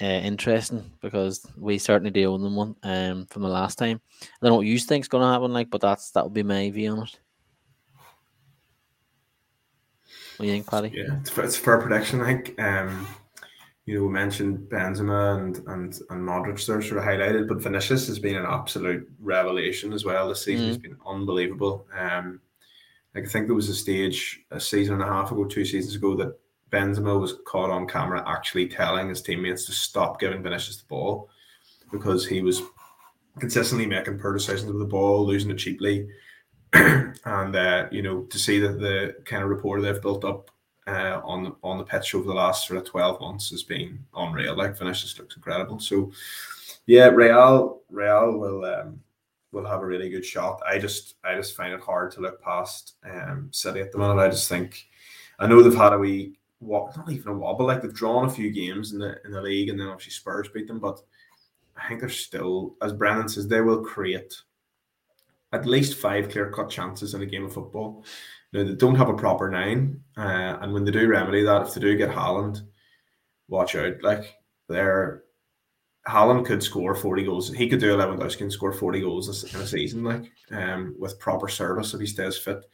[0.00, 4.00] uh, interesting because we certainly do own them one um, from the last time.
[4.22, 6.42] I don't know what you think's going to happen, like, but that's that would be
[6.42, 7.18] my view on it.
[10.38, 10.92] What do you think, Paddy?
[10.94, 12.20] Yeah, it's, it's a fair prediction.
[12.20, 13.06] I think um,
[13.86, 18.06] you know we mentioned Benzema and and and Modric there sort of highlighted, but Vinicius
[18.06, 20.66] has been an absolute revelation as well this season.
[20.66, 20.68] Mm.
[20.68, 21.86] He's been unbelievable.
[21.98, 22.40] Um,
[23.16, 25.96] like I think there was a stage a season and a half ago, two seasons
[25.96, 26.38] ago, that
[26.70, 31.30] Benzema was caught on camera actually telling his teammates to stop giving Vinicius the ball
[31.90, 32.62] because he was
[33.40, 36.08] consistently making poor decisions with the ball, losing it cheaply.
[37.24, 40.50] and uh, you know, to see that the kind of rapport they've built up
[40.86, 44.56] uh, on on the pitch over the last sort of twelve months has been unreal.
[44.56, 45.78] Like Vinicius looks incredible.
[45.80, 46.12] So,
[46.86, 49.00] yeah, Real Real will um,
[49.52, 50.60] will have a really good shot.
[50.66, 54.20] I just I just find it hard to look past um, City at the moment.
[54.20, 54.86] I just think
[55.38, 57.66] I know they've had a wee not even a wobble.
[57.66, 60.48] Like they've drawn a few games in the in the league, and then obviously Spurs
[60.48, 60.78] beat them.
[60.78, 61.00] But
[61.76, 64.34] I think they're still, as Brennan says, they will create
[65.52, 68.04] at least five clear cut chances in a game of football.
[68.52, 71.74] Now, they don't have a proper nine, uh, and when they do remedy that, if
[71.74, 72.62] they do get Haaland,
[73.48, 74.02] watch out.
[74.02, 74.36] Like
[74.68, 75.24] they're
[76.08, 77.52] Haaland could score 40 goals.
[77.52, 81.48] He could do 11 and score 40 goals in a season, like um, with proper
[81.48, 82.64] service if he stays fit.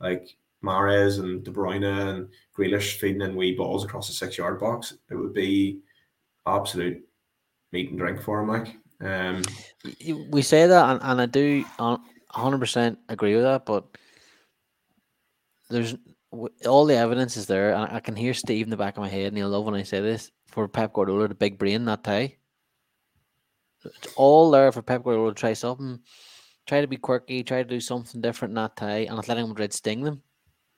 [0.00, 4.60] Like Mahrez and De Bruyne and Grealish feeding in wee balls across the six yard
[4.60, 5.80] box, it would be
[6.46, 7.02] absolute
[7.72, 8.48] meat and drink for him.
[8.48, 9.42] Like, um,
[10.30, 11.64] we say that, and, and I do
[12.34, 13.84] 100% agree with that, but
[15.70, 15.94] there's
[16.66, 19.08] all the evidence is there, and I can hear Steve in the back of my
[19.08, 22.04] head, and he'll love when I say this for Pep Guardiola, the big brain, that
[22.04, 22.36] tie.
[23.84, 26.00] It's all there for Pep Guardiola to try something,
[26.66, 29.72] try to be quirky, try to do something different in that tie, and Atletico Madrid
[29.72, 30.22] sting them.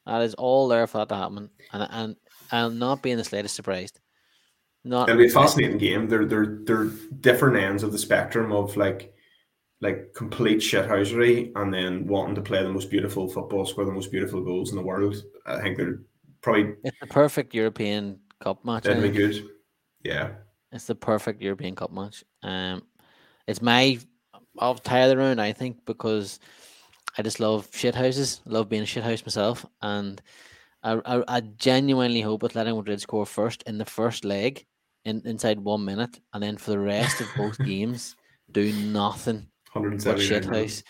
[0.07, 2.17] That is all there for that to happen, and and
[2.53, 3.99] and not being the slightest surprised.
[4.85, 6.09] Not it'll be a fascinating game.
[6.09, 6.91] They're they're they're
[7.21, 9.16] different ends of the spectrum of like
[9.81, 14.11] like complete shithousery and then wanting to play the most beautiful football, score the most
[14.11, 15.23] beautiful goals in the world.
[15.45, 16.01] I think they're
[16.41, 18.85] probably it's the perfect European Cup match.
[18.85, 19.49] That'd be good.
[20.03, 20.31] Yeah,
[20.73, 22.25] it's the perfect European Cup match.
[22.43, 22.83] Um,
[23.47, 23.99] it's my
[24.83, 25.41] tie the round.
[25.41, 26.41] I think because
[27.19, 28.41] I just love shit houses.
[28.47, 30.23] love being a shit house myself, and
[30.83, 34.65] I, I, I genuinely hope Atletico Madrid score first in the first leg,
[35.05, 38.17] in inside one minute, and then for the rest of both games,
[38.51, 39.49] do nothing
[39.81, 40.83] but shit house,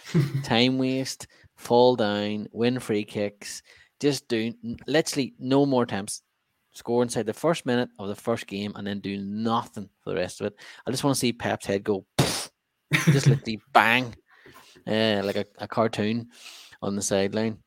[0.42, 3.62] time waste, fall down, win free kicks,
[4.00, 4.52] just do
[4.86, 6.22] literally no more attempts.
[6.72, 10.16] Score inside the first minute of the first game, and then do nothing for the
[10.16, 10.56] rest of it.
[10.86, 14.14] I just want to see Pep's head go, just literally bang
[14.86, 16.28] uh, like a, a cartoon
[16.82, 17.58] on the sideline.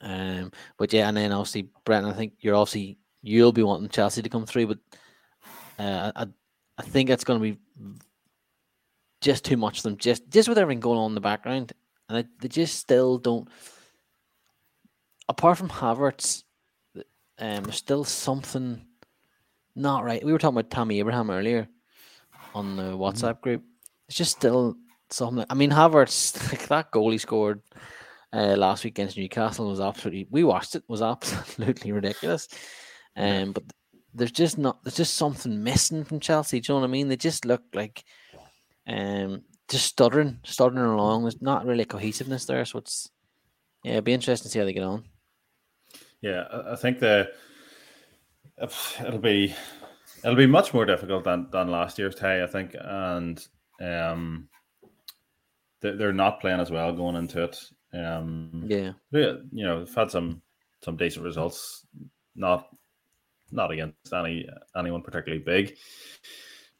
[0.00, 4.22] Um, but yeah, and then obviously, Brent, I think you're obviously you'll be wanting Chelsea
[4.22, 4.78] to come through, but
[5.78, 6.26] uh, I
[6.78, 7.58] I think it's going to be
[9.22, 11.72] just too much of them, just just with everything going on in the background,
[12.08, 13.48] and I, they just still don't.
[15.28, 16.42] Apart from Havertz,
[16.94, 18.84] um, there's still something
[19.74, 20.24] not right.
[20.24, 21.68] We were talking about Tammy Abraham earlier
[22.54, 23.00] on the mm-hmm.
[23.00, 23.62] WhatsApp group.
[24.08, 24.76] It's just still
[25.10, 25.46] something.
[25.48, 27.62] I mean, Havertz, like that goal he scored
[28.32, 30.26] uh, last week against Newcastle was absolutely.
[30.30, 32.48] We watched it was absolutely ridiculous.
[33.16, 33.64] Um, but
[34.14, 34.82] there's just not.
[34.82, 36.60] There's just something missing from Chelsea.
[36.60, 37.08] Do you know what I mean?
[37.08, 38.04] They just look like,
[38.86, 41.22] um, just stuttering, stuttering along.
[41.22, 42.64] There's not really cohesiveness there.
[42.64, 43.10] So it's
[43.84, 45.04] yeah, it'll be interesting to see how they get on.
[46.20, 47.32] Yeah, I think the
[48.60, 49.54] it'll be
[50.22, 52.42] it'll be much more difficult than than last year's tie.
[52.42, 53.44] I think, and
[53.80, 54.48] um,
[55.80, 57.58] they're not playing as well going into it.
[57.92, 60.42] Um, yeah, you know, they've had some
[60.82, 61.86] some decent results,
[62.36, 62.68] not
[63.50, 65.76] not against any anyone particularly big,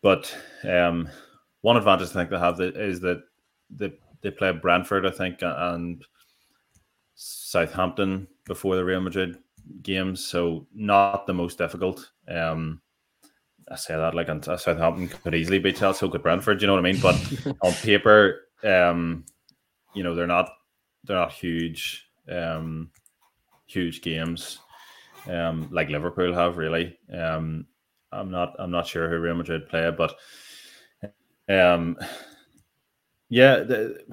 [0.03, 0.35] but
[0.65, 1.09] um,
[1.63, 3.23] one advantage I think they have is that
[3.71, 6.05] they they play Brentford, I think, and
[7.15, 9.39] Southampton before the Real Madrid
[9.83, 12.11] games, so not the most difficult.
[12.29, 12.81] Um,
[13.69, 16.61] I say that like Southampton could easily beat Chelsea, so could Brentford.
[16.61, 17.01] You know what I mean?
[17.01, 19.25] But on paper, um,
[19.95, 20.51] you know they're not
[21.05, 22.91] they're not huge um,
[23.67, 24.61] huge games
[25.29, 26.99] um, like Liverpool have really.
[27.13, 27.67] Um,
[28.11, 30.15] I'm not I'm not sure who Real Madrid play, but
[31.53, 31.97] um,
[33.29, 34.05] yeah, the,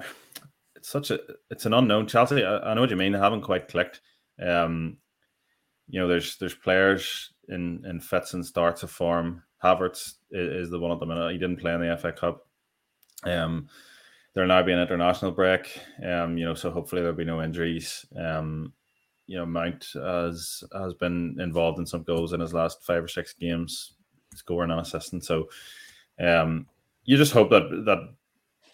[0.76, 1.20] it's such a
[1.50, 2.06] it's an unknown.
[2.06, 3.12] Chelsea, I, I know what you mean.
[3.12, 4.00] They haven't quite clicked.
[4.42, 4.98] Um,
[5.88, 9.42] you know, there's there's players in in fits and starts of form.
[9.62, 11.32] Havertz is, is the one at the minute.
[11.32, 12.46] He didn't play in the FA Cup.
[13.24, 13.68] Um,
[14.34, 15.78] there'll now be an international break.
[16.04, 18.06] Um, you know, so hopefully there'll be no injuries.
[18.16, 18.72] Um,
[19.26, 23.08] you know, Mount has has been involved in some goals in his last five or
[23.08, 23.94] six games,
[24.34, 25.20] scoring and assisting.
[25.20, 25.48] So,
[26.18, 26.66] um,
[27.10, 28.14] you just hope that that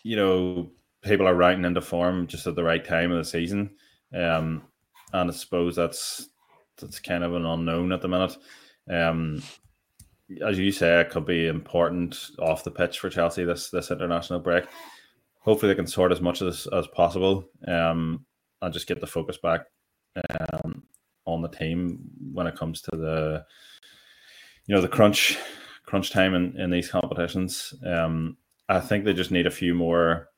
[0.03, 0.71] you know
[1.01, 3.71] people are riding into form just at the right time of the season.
[4.15, 4.63] Um,
[5.15, 6.29] and I suppose that's
[6.79, 8.37] that's kind of an unknown at the minute.
[8.91, 9.43] Um,
[10.47, 14.41] as you say, it could be important off the pitch for Chelsea this this international
[14.41, 14.67] break.
[15.41, 18.27] Hopefully, they can sort as much as as possible um,
[18.61, 19.63] and just get the focus back
[20.29, 20.83] um,
[21.25, 22.01] on the team
[22.35, 23.47] when it comes to the
[24.67, 25.39] you know the crunch
[25.87, 27.73] crunch time in, in these competitions.
[27.85, 28.37] Um,
[28.69, 30.29] I think they just need a few more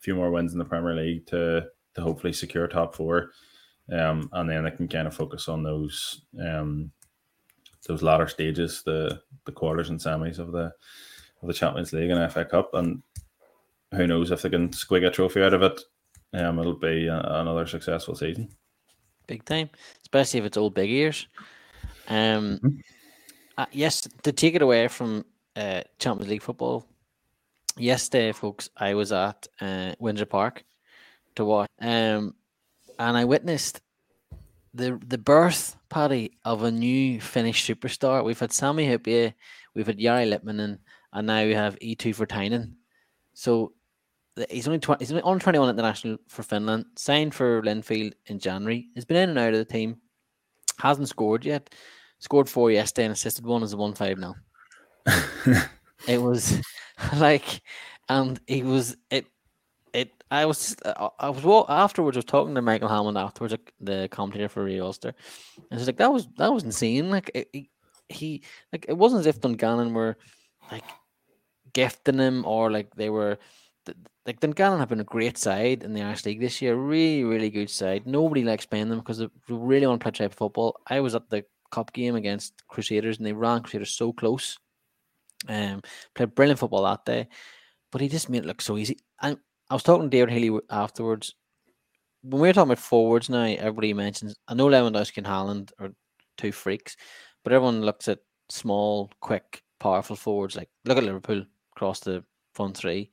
[0.00, 3.30] few more wins in the Premier League to to hopefully secure top four,
[3.92, 6.90] um, and then they can kind of focus on those um,
[7.86, 10.72] those latter stages, the the quarters and semis of the
[11.40, 13.02] of the Champions League and FA Cup, and
[13.94, 15.80] who knows if they can squig a trophy out of it,
[16.34, 18.48] um, it'll be a, another successful season.
[19.26, 19.70] Big time,
[20.02, 21.28] especially if it's all big ears.
[22.08, 22.80] Um, mm-hmm.
[23.58, 25.24] Uh, yes, to take it away from
[25.56, 26.86] uh, Champions League football,
[27.76, 30.64] yesterday, folks, I was at uh, Windsor Park
[31.36, 32.34] to watch, um,
[32.98, 33.80] and I witnessed
[34.74, 38.24] the the birth party of a new Finnish superstar.
[38.24, 39.34] We've had Sami Hyypiä,
[39.74, 40.78] we've had Jari Litmanen,
[41.12, 42.72] and now we have Eetu Vertainen.
[43.34, 43.72] So
[44.48, 48.88] he's only 20, he's only on 21 international for Finland, signed for Linfield in January.
[48.94, 49.98] He's been in and out of the team,
[50.78, 51.74] hasn't scored yet.
[52.22, 54.36] Scored four yesterday and assisted one as a 1 5 now.
[56.06, 56.60] it was
[57.16, 57.60] like,
[58.08, 59.26] and he was, it,
[59.92, 64.48] it, I was, I was, afterwards, I was talking to Michael Hammond afterwards, the commentator
[64.48, 65.12] for Radio Ulster,
[65.68, 67.10] and he's like, that was, that was insane.
[67.10, 67.70] Like, it, he,
[68.08, 70.16] he, like, it wasn't as if Dungannon were
[70.70, 70.84] like
[71.72, 73.36] gifting him or like they were
[74.26, 76.76] like Dungannon have been a great side in the Irish League this year.
[76.76, 78.06] Really, really good side.
[78.06, 80.76] Nobody likes playing them because they really want to play type of football.
[80.86, 84.58] I was at the cup game against Crusaders and they ran Crusaders so close.
[85.48, 85.82] Um,
[86.14, 87.26] played brilliant football that day,
[87.90, 88.98] but he just made it look so easy.
[89.20, 91.34] And I was talking to David Healy afterwards.
[92.22, 95.90] When we were talking about forwards now, everybody mentions I know Lewandowski and Haaland are
[96.36, 96.96] two freaks,
[97.42, 100.54] but everyone looks at small, quick, powerful forwards.
[100.54, 101.44] Like look at Liverpool
[101.74, 102.22] across the
[102.54, 103.10] front three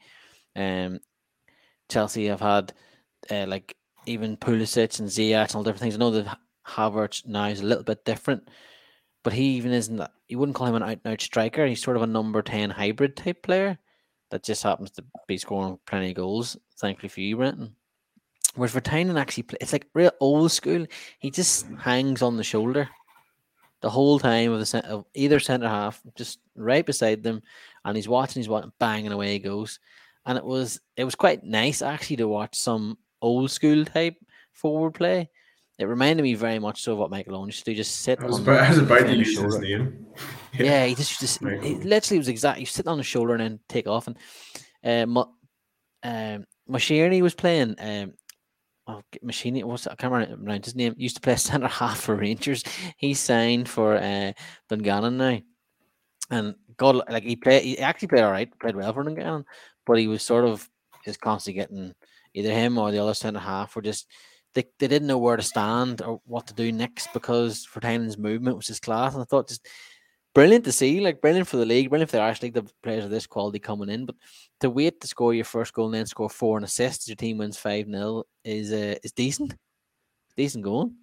[0.55, 0.99] um,
[1.89, 2.73] Chelsea have had
[3.31, 5.95] uh, like even Pulisic and Ziyech and all different things.
[5.95, 6.37] I know that
[6.69, 8.47] Havertz now is a little bit different,
[9.23, 10.11] but he even isn't that.
[10.27, 11.65] You wouldn't call him an out and out striker.
[11.65, 13.77] He's sort of a number ten hybrid type player
[14.29, 16.57] that just happens to be scoring plenty of goals.
[16.77, 17.75] Thankfully for you, Brenton.
[18.55, 20.85] Whereas for Tynan actually, play, it's like real old school.
[21.19, 22.89] He just hangs on the shoulder
[23.81, 27.41] the whole time of the of either centre half, just right beside them,
[27.85, 28.41] and he's watching.
[28.41, 29.79] He's watching, banging away he goes
[30.25, 34.15] and it was it was quite nice actually to watch some old school type
[34.53, 35.29] forward play.
[35.79, 38.19] It reminded me very much so of what Michael Owen used to do, just sit.
[38.21, 40.07] I was about, I was about to use his name.
[40.53, 40.63] yeah.
[40.63, 43.87] yeah, he just just he literally was exactly sitting on the shoulder and then take
[43.87, 44.07] off.
[44.07, 44.17] And
[45.17, 45.23] uh,
[46.03, 47.75] um, Mashiri was playing.
[47.79, 48.13] Um,
[48.87, 50.95] oh, Machine, what's I can't remember his name.
[50.97, 52.63] Used to play centre half for Rangers.
[52.97, 54.33] He signed for uh,
[54.67, 55.39] Dungannon now,
[56.29, 59.45] and God, like he played, he actually played all right, played well for Dungannon
[59.89, 60.69] but he was sort of
[61.03, 61.95] just constantly getting
[62.35, 64.05] either him or the other centre half were just
[64.55, 68.57] they, they didn't know where to stand or what to do next because Vertainen's movement
[68.57, 69.13] was just class.
[69.13, 69.67] And I thought just
[70.33, 73.03] brilliant to see, like brilliant for the league, brilliant for the Irish League, the players
[73.03, 74.05] of this quality coming in.
[74.05, 74.15] But
[74.61, 77.37] to wait to score your first goal and then score four and assists, your team
[77.37, 79.55] wins 5 0 is uh, is decent.
[80.35, 80.95] Decent going.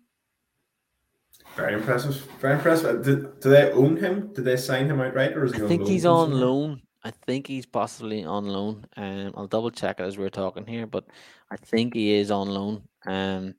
[1.55, 2.17] Very impressive.
[2.41, 3.05] Very impressive.
[3.05, 4.33] Do, do they own him?
[4.33, 6.83] Did they sign him outright, or is he I think he's on loan.
[7.03, 8.85] I think he's possibly on loan.
[8.97, 11.05] Um, I'll double check it as we're talking here, but
[11.51, 12.83] I think he is on loan.
[13.07, 13.55] Um,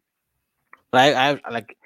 [0.91, 1.77] but I, I like,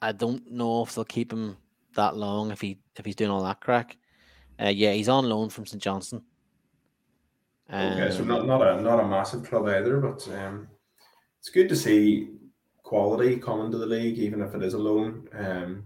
[0.00, 1.56] I don't know if they'll keep him
[1.94, 3.96] that long if he if he's doing all that crack.
[4.60, 6.22] Uh, yeah, he's on loan from St Johnstone.
[7.68, 10.68] Um, okay, so not not a not a massive club either, but um,
[11.40, 12.28] it's good to see
[12.82, 15.28] quality coming to the league, even if it is a loan.
[15.36, 15.84] Um,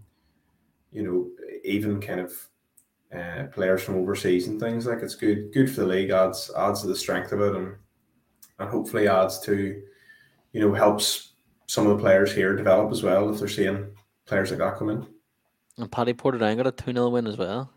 [0.93, 1.31] you know,
[1.65, 2.33] even kind of
[3.17, 6.83] uh, players from overseas and things like it's good good for the league adds adds
[6.83, 7.75] to the strength of it and
[8.59, 9.83] and hopefully adds to
[10.53, 11.33] you know helps
[11.67, 13.87] some of the players here develop as well if they're seeing
[14.27, 15.07] players like that come in
[15.79, 17.71] And Paddy Portadown got a 2 0 win as well.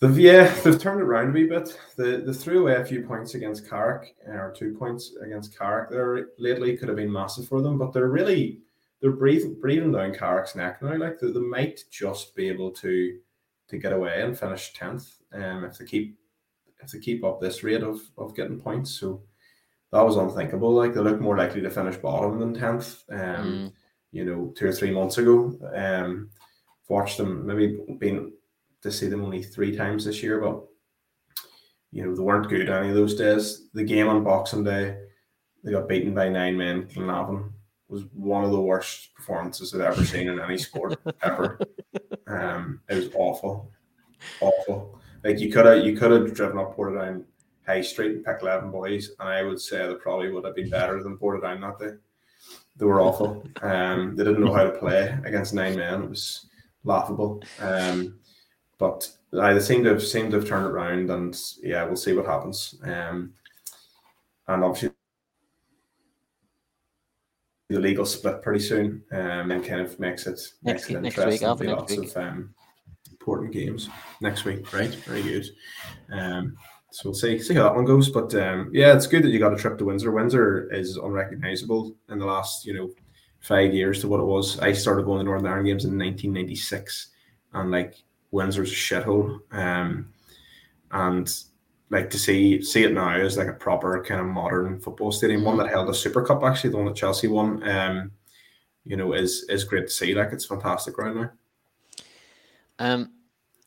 [0.00, 1.78] They've yeah, they've turned it around a wee bit.
[1.96, 5.90] They they threw away a few points against Carrick, uh, or two points against Carrick.
[5.90, 8.60] There lately could have been massive for them, but they're really
[9.00, 10.96] they're breathing breathing down Carrick's neck now.
[10.96, 13.18] Like they, they might just be able to
[13.68, 16.18] to get away and finish tenth, um, if they keep
[16.82, 18.90] if they keep up this rate of of getting points.
[18.90, 19.22] So
[19.92, 20.72] that was unthinkable.
[20.72, 23.02] Like they look more likely to finish bottom than tenth.
[23.10, 23.72] Um, mm.
[24.12, 25.58] you know, two or three months ago.
[25.74, 26.30] Um,
[26.88, 28.32] watched them maybe been
[28.82, 30.62] to see them only three times this year, but
[31.92, 33.68] you know they weren't good any of those days.
[33.74, 34.96] The game on Boxing Day,
[35.62, 36.84] they got beaten by nine men.
[36.84, 37.52] Glenavon
[37.88, 41.60] was one of the worst performances I've ever seen in any sport ever.
[42.26, 43.70] Um, it was awful,
[44.40, 45.00] awful.
[45.24, 47.24] Like you could have you could have driven up Portadown
[47.66, 50.70] High Street and picked eleven boys, and I would say they probably would have been
[50.70, 51.96] better than Portadown that day.
[52.76, 53.44] They were awful.
[53.62, 56.02] Um, they didn't know how to play against nine men.
[56.02, 56.46] It was
[56.84, 57.42] laughable.
[57.60, 58.18] Um,
[58.78, 59.10] but
[59.40, 62.12] I they seem to have seem to have turned it around, and yeah, we'll see
[62.12, 62.78] what happens.
[62.84, 63.32] Um,
[64.48, 64.90] and obviously
[67.68, 71.58] the legal split pretty soon, um, and kind of makes it next, makes it interesting.
[71.58, 72.10] week, lots week.
[72.10, 72.54] of um,
[73.10, 73.88] important games
[74.20, 74.94] next week, right?
[75.06, 75.46] Very good.
[76.12, 76.56] Um,
[76.96, 78.08] so we'll see see how that one goes.
[78.08, 80.12] But um, yeah, it's good that you got a trip to Windsor.
[80.12, 82.90] Windsor is unrecognizable in the last you know
[83.40, 84.58] five years to what it was.
[84.60, 87.08] I started going to Northern Ireland games in 1996,
[87.52, 89.40] and like Windsor's a shithole.
[89.52, 90.08] Um,
[90.90, 91.30] and
[91.90, 95.44] like to see see it now as like a proper kind of modern football stadium,
[95.44, 97.62] one that held a Super Cup actually, the one that Chelsea won.
[97.68, 98.10] Um,
[98.86, 100.14] you know, is is great to see.
[100.14, 101.30] Like it's fantastic right now.
[102.78, 103.12] Um,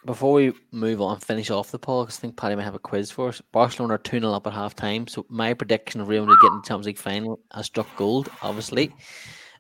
[0.06, 2.80] before we move on, finish off the poll, because I think Paddy may have a
[2.80, 3.42] quiz for us.
[3.52, 5.08] Barcelona are 2 0 up at half time.
[5.08, 8.94] So my prediction of Real Madrid getting the Champions League final has struck gold, obviously.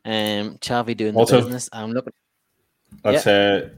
[0.05, 1.69] Um, Xavi doing the business.
[1.73, 2.13] I'm looking.
[3.03, 3.69] I'd say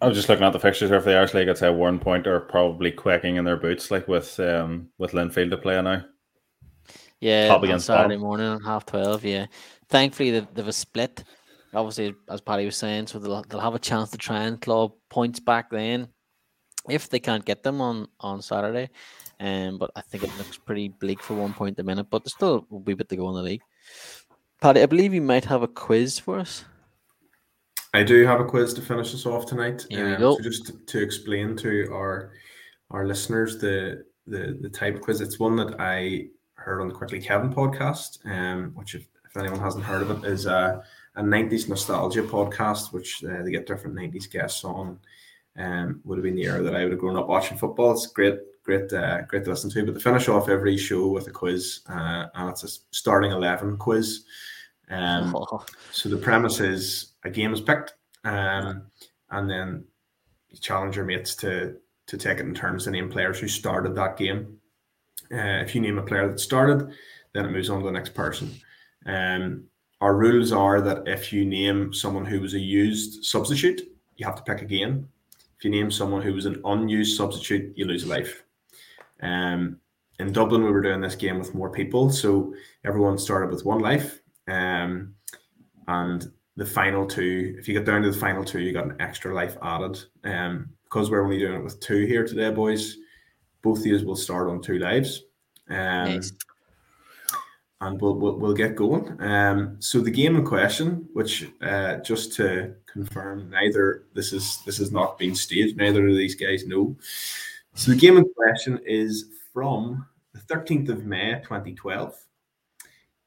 [0.00, 1.48] I was just looking at the fixtures here for the Irish League.
[1.48, 5.56] I'd say Warrenpoint are probably quaking in their boots, like with um with Linfield to
[5.56, 6.04] play now.
[7.20, 9.24] Yeah, Top on Saturday morning at half twelve.
[9.24, 9.46] Yeah,
[9.88, 11.24] thankfully they've, they've a split.
[11.74, 14.92] Obviously, as Paddy was saying, so they'll they'll have a chance to try and claw
[15.08, 16.08] points back then,
[16.88, 18.90] if they can't get them on on Saturday.
[19.40, 22.08] Um, but I think it looks pretty bleak for Warrenpoint the minute.
[22.10, 23.62] But there's still a wee bit to go in the league.
[24.60, 26.64] Paddy, I believe you might have a quiz for us.
[27.94, 29.86] I do have a quiz to finish us off tonight.
[29.90, 30.36] Here we Um, go.
[30.36, 32.32] So just to, to explain to our
[32.90, 35.20] our listeners the the the type of quiz.
[35.20, 39.58] It's one that I heard on the Quickly Kevin podcast, um, which if, if anyone
[39.58, 40.82] hasn't heard of it, is a,
[41.16, 44.98] a 90s nostalgia podcast, which uh, they get different 90s guests on.
[45.54, 47.92] Um, would have been the era that I would have grown up watching football.
[47.92, 49.84] It's great, great, uh, great to listen to.
[49.84, 53.76] But they finish off every show with a quiz, uh, and it's a starting eleven
[53.76, 54.24] quiz.
[54.88, 57.92] Um, Oh, so the premise is a game is picked,
[58.24, 58.86] um,
[59.30, 59.84] and then
[60.48, 63.94] you challenge your mates to to take it in terms of name players who started
[63.94, 64.58] that game.
[65.30, 66.94] Uh, if you name a player that started,
[67.32, 68.50] then it moves on to the next person.
[69.06, 69.64] Um,
[70.02, 73.82] our rules are that if you name someone who was a used substitute,
[74.16, 75.08] you have to pick again.
[75.56, 78.42] If you name someone who was an unused substitute, you lose a life.
[79.22, 79.78] Um,
[80.18, 82.52] in Dublin, we were doing this game with more people, so
[82.84, 84.20] everyone started with one life.
[84.48, 85.14] Um,
[85.86, 88.96] and the final two, if you get down to the final two, you got an
[88.98, 90.02] extra life added.
[90.24, 92.96] Um, because we're only doing it with two here today, boys,
[93.62, 95.22] both of you will start on two lives.
[95.70, 96.32] Um, Nice.
[97.82, 99.20] And we'll, we'll we'll get going.
[99.20, 104.78] Um, so the game in question, which uh, just to confirm, neither this is this
[104.78, 105.76] has not been staged.
[105.76, 106.96] Neither of these guys know.
[107.74, 112.14] So the game in question is from the thirteenth of May, twenty twelve.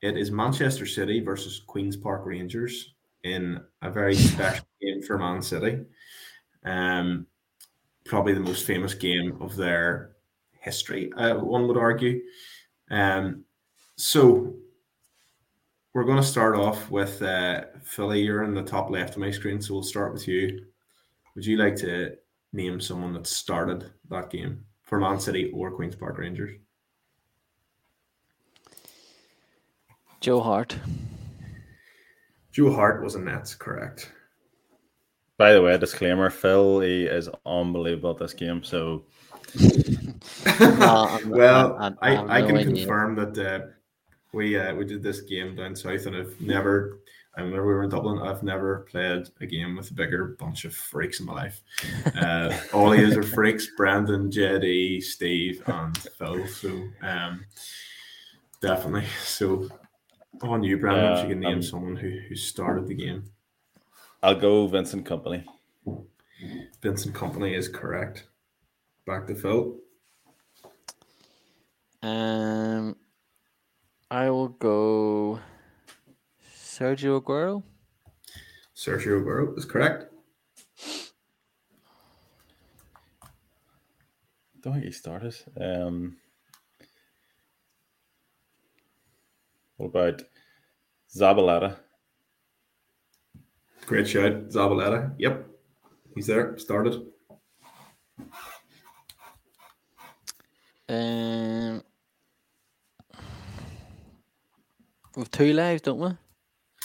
[0.02, 2.94] It is Manchester City versus Queens Park Rangers
[3.24, 5.80] in a very special game for Man City.
[6.64, 7.28] Um,
[8.06, 10.12] probably the most famous game of their
[10.62, 12.22] history, uh, one would argue.
[12.90, 13.44] Um,
[13.98, 14.54] so
[15.94, 18.22] we're going to start off with uh, Philly.
[18.22, 20.66] You're in the top left of my screen, so we'll start with you.
[21.36, 22.16] Would you like to
[22.54, 26.58] name someone that started that game for Man City or Queens Park Rangers?
[30.22, 30.76] Joe Hart.
[32.52, 34.12] Joe Hart was a Nets, correct?
[35.38, 38.64] By the way, disclaimer: Phil he is unbelievable at this game.
[38.64, 39.04] So
[40.60, 42.74] No, I'm- well, I- I, I have I, no can idea.
[42.76, 43.66] confirm that uh,
[44.36, 47.00] we uh, we did this game down south, and I've never.
[47.38, 48.20] I remember we were in Dublin.
[48.20, 51.62] I've never played a game with a bigger bunch of freaks in my life.
[52.16, 56.48] Uh, all he is are freaks: Brandon, JD, Steve, and Phil.
[56.48, 56.70] So,
[57.02, 57.46] um,
[58.62, 59.06] definitely.
[59.24, 59.70] So,
[60.42, 63.24] on you, Brandon, if you can name um, someone who, who started the game.
[64.22, 65.44] I'll go Vincent Kompany.
[66.82, 68.28] Vincent Kompany is correct.
[69.06, 69.76] Back to Phil.
[72.02, 72.96] Um,
[74.12, 75.40] I will go
[76.56, 77.64] Sergio Aguero.
[78.76, 80.12] Sergio Aguero is correct.
[84.62, 85.36] Don't think he started.
[85.60, 86.18] Um,
[89.78, 90.24] what about
[91.16, 91.78] Zabaleta?
[93.86, 94.50] Great shout.
[94.50, 95.14] Zabaleta.
[95.20, 95.48] Yep.
[96.16, 96.58] He's there.
[96.58, 97.06] Started.
[100.90, 101.55] Um,
[105.16, 106.10] we've two lives, don't we?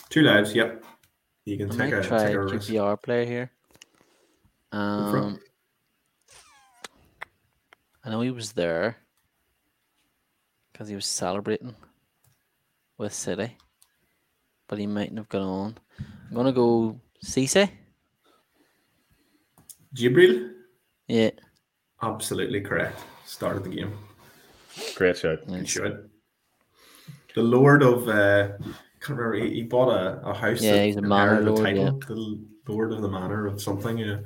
[0.09, 0.55] Two lives.
[0.55, 0.85] Yep.
[1.45, 2.71] You can I take might a, try take a a risk.
[2.71, 3.51] QPR player here.
[4.73, 5.41] Um,
[8.05, 8.97] I know he was there
[10.73, 11.75] because he was celebrating
[12.99, 13.57] with City,
[14.69, 15.79] but he mightn't have gone on.
[16.29, 17.69] I'm gonna go Cisse.
[19.95, 20.53] Jibril.
[21.09, 21.31] Yeah,
[22.03, 22.99] Absolutely correct.
[23.27, 23.93] Started the game.
[24.95, 25.41] Great shot.
[25.47, 25.77] Good nice.
[27.31, 27.35] Shout.
[27.37, 28.49] The Lord of uh,
[29.01, 29.35] can't remember.
[29.35, 30.61] He, he bought a, a house.
[30.61, 33.99] Yeah, he's a manor lord, title, The Lord of the Manor of something.
[33.99, 34.19] Yeah.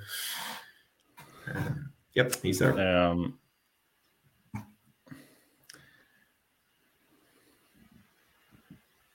[1.49, 1.71] Uh,
[2.15, 2.79] yep, he's there.
[2.79, 3.39] Um,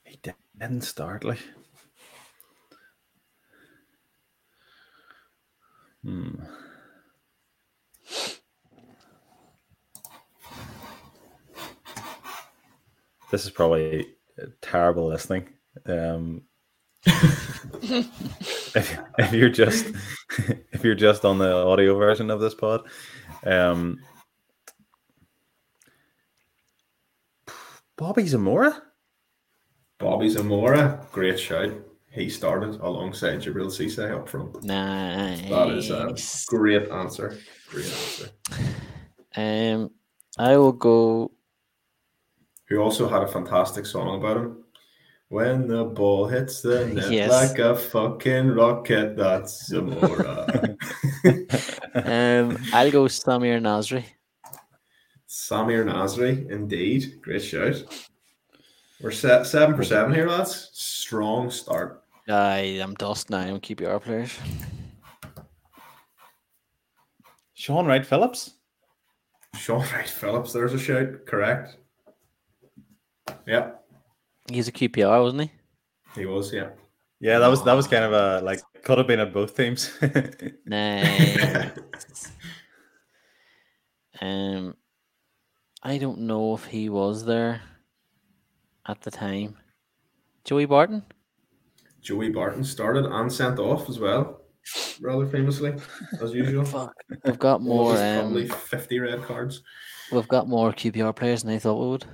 [0.04, 1.40] he di- didn't start like.
[6.02, 6.36] Hmm.
[13.30, 14.06] This is probably
[14.60, 15.48] terrible listening.
[15.86, 16.42] Um,
[17.06, 19.86] if, if you're just
[20.72, 22.82] if you're just on the audio version of this pod,
[23.44, 23.98] um,
[27.96, 28.82] Bobby Zamora.
[29.98, 31.72] Bobby Zamora, great shout.
[32.10, 34.64] He started alongside Jibril Cisse up front.
[34.64, 35.48] nice.
[35.48, 36.14] That is a
[36.48, 37.38] great answer.
[37.68, 38.30] Great answer.
[39.36, 39.90] Um,
[40.38, 41.30] I will go.
[42.70, 44.64] Who also had a fantastic song about him.
[45.28, 47.30] When the ball hits the net Yes.
[47.30, 50.76] like a fucking rocket, that's Zamora.
[51.92, 54.04] Um, I'll go Samir Nasri.
[55.28, 57.20] Samir Nasri, indeed.
[57.20, 57.82] Great shout.
[59.00, 60.70] We're set seven for seven here, lads.
[60.72, 62.04] Strong start.
[62.28, 63.38] I am dust now.
[63.40, 64.38] I'm QPR players.
[67.54, 68.52] Shaun Wright Phillips.
[69.56, 71.26] Shaun Wright Phillips, there's a shout.
[71.26, 71.76] Correct.
[73.46, 73.72] Yeah,
[74.50, 76.20] He's a QPR, wasn't he?
[76.20, 76.70] he was, yeah.
[77.20, 79.90] Yeah, that was that was kind of a like could have been at both teams.
[80.66, 82.32] Nice.
[84.20, 84.74] um,
[85.82, 87.62] I don't know if he was there
[88.86, 89.56] at the time.
[90.44, 91.02] Joey Barton.
[92.02, 94.40] Joey Barton started and sent off as well,
[95.00, 95.74] rather famously,
[96.22, 96.64] as usual.
[96.76, 97.92] Fuck, we've got more.
[97.94, 99.62] More, probably Um, 50 red cards.
[100.10, 102.06] we've got more QPR players than I thought we would.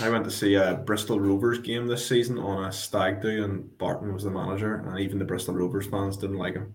[0.00, 3.76] I went to see a Bristol Rovers game this season on a stag do, and
[3.78, 6.74] Barton was the manager, and even the Bristol Rovers fans didn't like him.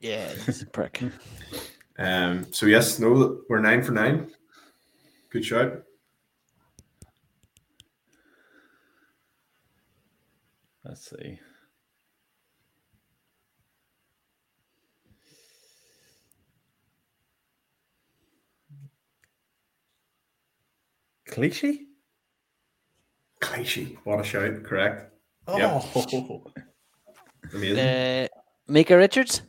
[0.00, 1.02] Yeah, he's a prick.
[1.98, 4.30] Um, so yes, no, we're nine for nine.
[5.30, 5.72] Good shot.
[10.84, 11.40] Let's see.
[21.28, 21.85] Clichy?
[23.50, 24.62] Clichy, what a shout!
[24.64, 25.12] Correct.
[25.46, 25.84] Oh, Yep.
[27.54, 27.78] Amazing.
[27.78, 28.26] Uh,
[28.66, 29.42] Micah Richards.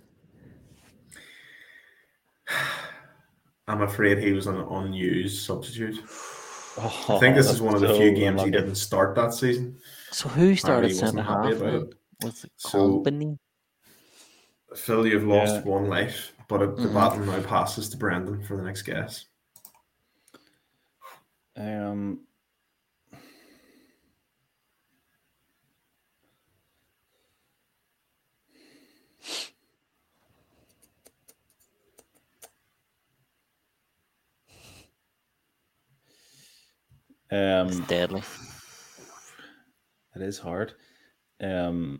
[3.67, 5.99] I'm afraid he was an unused substitute.
[6.77, 9.33] Oh, I think this is one of the so few games he didn't start that
[9.33, 9.77] season.
[10.11, 11.61] So who started Apparently centre wasn't happy half?
[11.61, 11.81] about then?
[11.89, 12.25] it.
[12.25, 13.37] Was it So- Kompany?
[14.75, 15.61] Phil, you've lost Yeah.
[15.61, 16.93] one life, but it, the Mhm.
[16.93, 19.25] baton now passes to Brandon for the next guess.
[21.55, 22.26] Um,
[37.31, 38.21] um, It's deadly.
[40.15, 40.73] It is hard.
[41.41, 41.99] Um,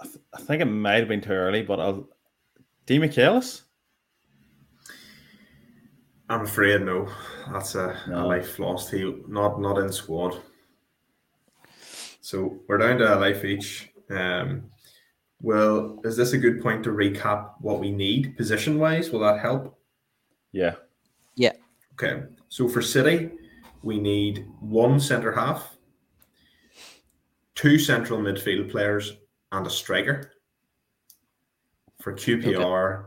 [0.00, 2.08] I, th- I think it might have been too early, but I'll.
[2.86, 2.98] D.
[2.98, 3.62] Michaelis?
[6.28, 7.08] I'm afraid no.
[7.52, 8.90] That's a, a life lost.
[8.90, 10.40] He not not in squad.
[12.20, 13.90] So we're down to a life each.
[14.10, 14.70] Um,
[15.40, 19.10] well, is this a good point to recap what we need position wise?
[19.10, 19.76] Will that help?
[20.52, 20.76] Yeah.
[21.34, 21.52] Yeah.
[21.94, 22.22] Okay.
[22.52, 23.30] So for City,
[23.82, 25.74] we need one centre half,
[27.54, 29.16] two central midfield players,
[29.52, 30.32] and a striker.
[32.02, 33.06] For QPR,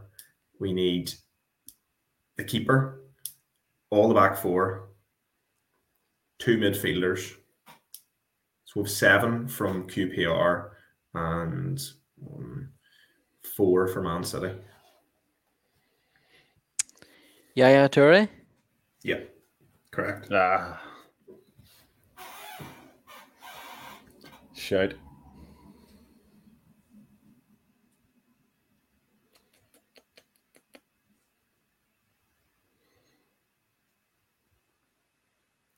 [0.60, 1.14] we need
[2.38, 3.04] the keeper,
[3.92, 4.90] all the back four,
[6.40, 7.36] two midfielders.
[8.64, 10.72] So we have seven from QPR
[11.14, 11.80] and
[12.34, 12.70] um,
[13.56, 14.56] four for Man City.
[17.54, 18.28] Yaya Toure.
[19.04, 19.20] Yeah,
[19.96, 20.28] correct.
[20.32, 20.82] Ah.
[24.54, 24.94] Shout.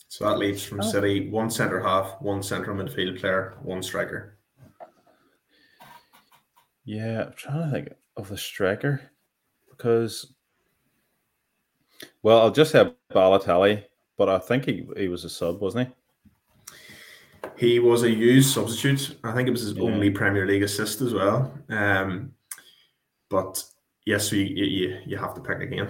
[0.09, 0.83] So that leaves from Oh.
[0.83, 4.39] City one centre half, one central midfield player, one striker.
[6.85, 9.11] Yeah, I'm trying to think of the striker
[9.69, 10.33] because,
[12.23, 13.83] well, I'll just have Balotelli,
[14.17, 15.93] but I think he, he was a sub, wasn't he?
[17.55, 19.17] He was a used substitute.
[19.23, 19.83] I think it was his Yeah.
[19.83, 21.51] only Premier League assist as well.
[21.69, 22.33] Um,
[23.29, 23.63] but
[24.05, 25.87] yes, you, you you have to pick again,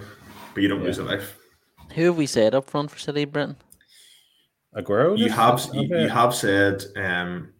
[0.54, 0.86] but you don't Yeah.
[0.86, 1.38] lose a life.
[1.94, 3.56] Who have we said up front for City, Brenton?
[4.76, 5.16] Aguero.
[5.18, 6.02] You have you, bet.
[6.02, 6.84] you have said.
[6.96, 7.52] Um,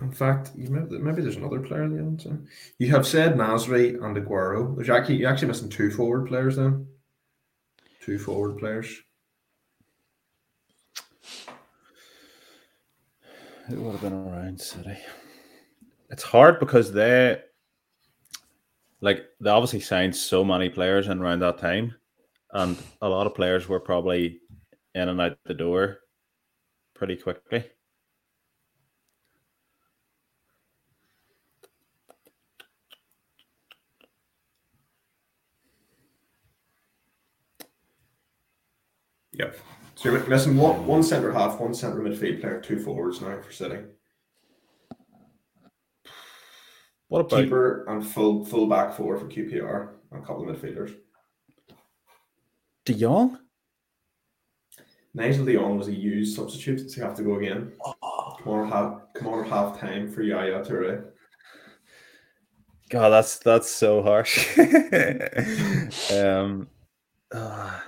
[0.00, 2.48] in fact, you maybe, maybe there's another player in the end.
[2.78, 4.76] You have said Nasri and Aguero.
[4.76, 6.86] There's actually you're actually missing two forward players then.
[8.08, 9.02] Two forward players.
[13.66, 14.96] Who would have been around City?
[16.08, 17.38] It's hard because they,
[19.02, 21.96] like, they obviously signed so many players in around that time,
[22.54, 24.40] and a lot of players were probably
[24.94, 25.98] in and out the door
[26.94, 27.62] pretty quickly.
[39.38, 39.56] Yep.
[39.94, 43.52] So you're missing one one centre half, one centre midfield player, two forwards now for
[43.52, 43.78] City.
[47.08, 50.94] What about Keeper and full full back four for QPR and a couple of midfielders.
[52.84, 53.38] De Jong?
[55.14, 57.72] Nigel De Jong was a used substitute, so you have to go again.
[57.84, 61.06] Come on, half come on half time for Yaya Toure.
[62.90, 64.58] God, that's that's so harsh.
[66.12, 66.68] um,
[67.34, 67.87] ah.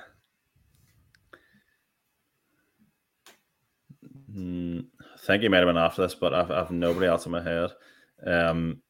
[4.33, 7.33] Hmm, I think you might have been after this, but I've, I've nobody else in
[7.33, 7.71] my head.
[8.27, 8.83] Um,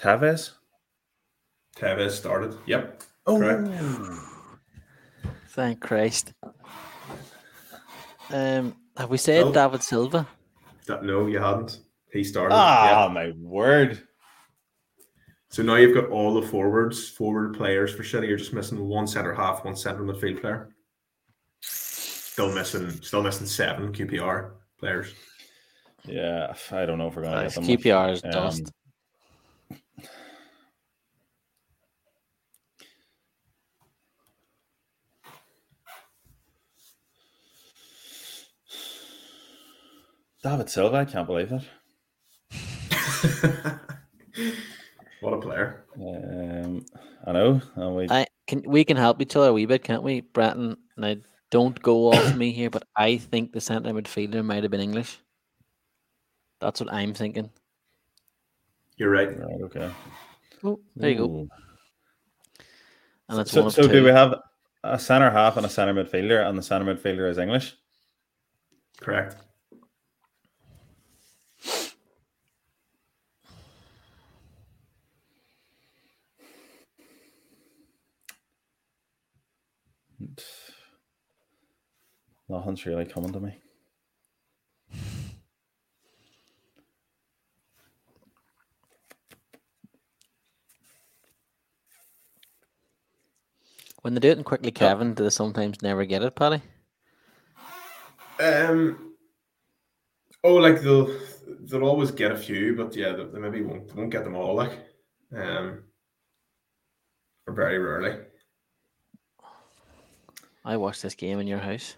[0.00, 0.52] Tevez.
[1.76, 2.56] Tevez started.
[2.66, 3.02] Yep.
[3.26, 3.68] Oh, Correct.
[5.50, 6.32] Thank Christ.
[8.30, 9.52] Um, have we said No.
[9.52, 10.26] David Silva?
[10.86, 11.78] That, no, you hadn't.
[12.12, 12.54] He started.
[12.54, 13.12] ah, yeah.
[13.12, 14.02] my word!
[15.50, 18.26] So now you've got all the forwards, forward players for City.
[18.26, 20.70] You're just missing one centre half, one centre midfield player.
[22.32, 25.12] Still missing, still missing seven QPR players.
[26.06, 27.56] Yeah, I don't know if we're gonna Nice.
[27.58, 27.76] get them.
[27.76, 28.72] QPR is Um, dust.
[40.42, 41.62] David Silva, I can't believe it.
[45.20, 45.84] what a player!
[45.96, 46.84] Um,
[47.26, 47.60] I know.
[47.76, 50.76] And we, I can we can help each other a wee bit, can't we, Bratton?
[50.96, 51.14] Now
[51.52, 55.18] don't go off me here, but I think the centre midfielder might have been English.
[56.60, 57.50] That's what I'm thinking.
[58.96, 59.28] You're right.
[59.38, 59.90] right, okay.
[60.64, 61.48] Oh, there you go.
[63.28, 63.88] And it's So, one of so two.
[63.92, 64.34] do we have
[64.82, 67.76] a centre half and a centre midfielder, and the centre midfielder is English?
[69.00, 69.36] Correct.
[82.52, 83.54] Nothing's really coming to me.
[94.02, 96.60] When they do it in quickly, Kevin, do they sometimes never get it, Paddy?
[98.38, 99.14] Um.
[100.44, 101.08] Oh, like they'll
[101.60, 104.36] they'll always get a few, but yeah, they, they maybe won't they won't get them
[104.36, 104.54] all.
[104.54, 104.78] Like,
[105.34, 105.84] um,
[107.46, 108.18] or very rarely.
[110.66, 111.96] I watched this game in your house.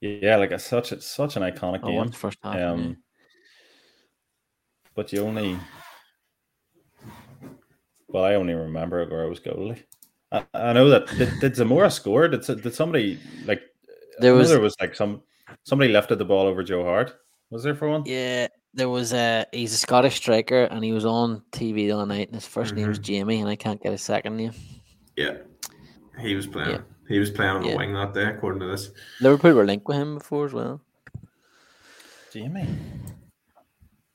[0.00, 2.12] Yeah, like it's such it's such an iconic I game.
[2.12, 2.54] first half.
[2.54, 2.70] yeah.
[2.70, 2.96] Um,
[4.94, 5.58] but you only
[8.08, 9.82] well, I only remember Aguero's goalie.
[10.32, 10.46] I, was goalie.
[10.54, 12.28] I know that did, did Zamora score?
[12.28, 13.62] Did did somebody like
[14.18, 15.22] There was- there was like some
[15.64, 17.14] somebody lifted the ball over Joe Hart?
[17.50, 18.02] Was there for one?
[18.06, 22.06] Yeah, there was a he's a Scottish striker and he was on TV the other
[22.06, 24.52] night and his 1st name was Jamie and I can't get his second name.
[25.16, 25.38] Yeah,
[26.20, 26.82] he was playing.
[27.08, 28.90] He was playing on the wing that day, according to this.
[29.20, 30.80] Liverpool were linked with him before as well.
[32.32, 32.66] Jamie.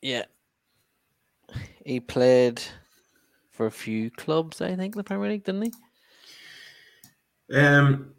[0.01, 0.25] Yeah.
[1.85, 2.61] He played
[3.49, 5.73] for a few clubs, I think, in the Premier League, didn't
[7.49, 7.57] he?
[7.57, 8.13] Um,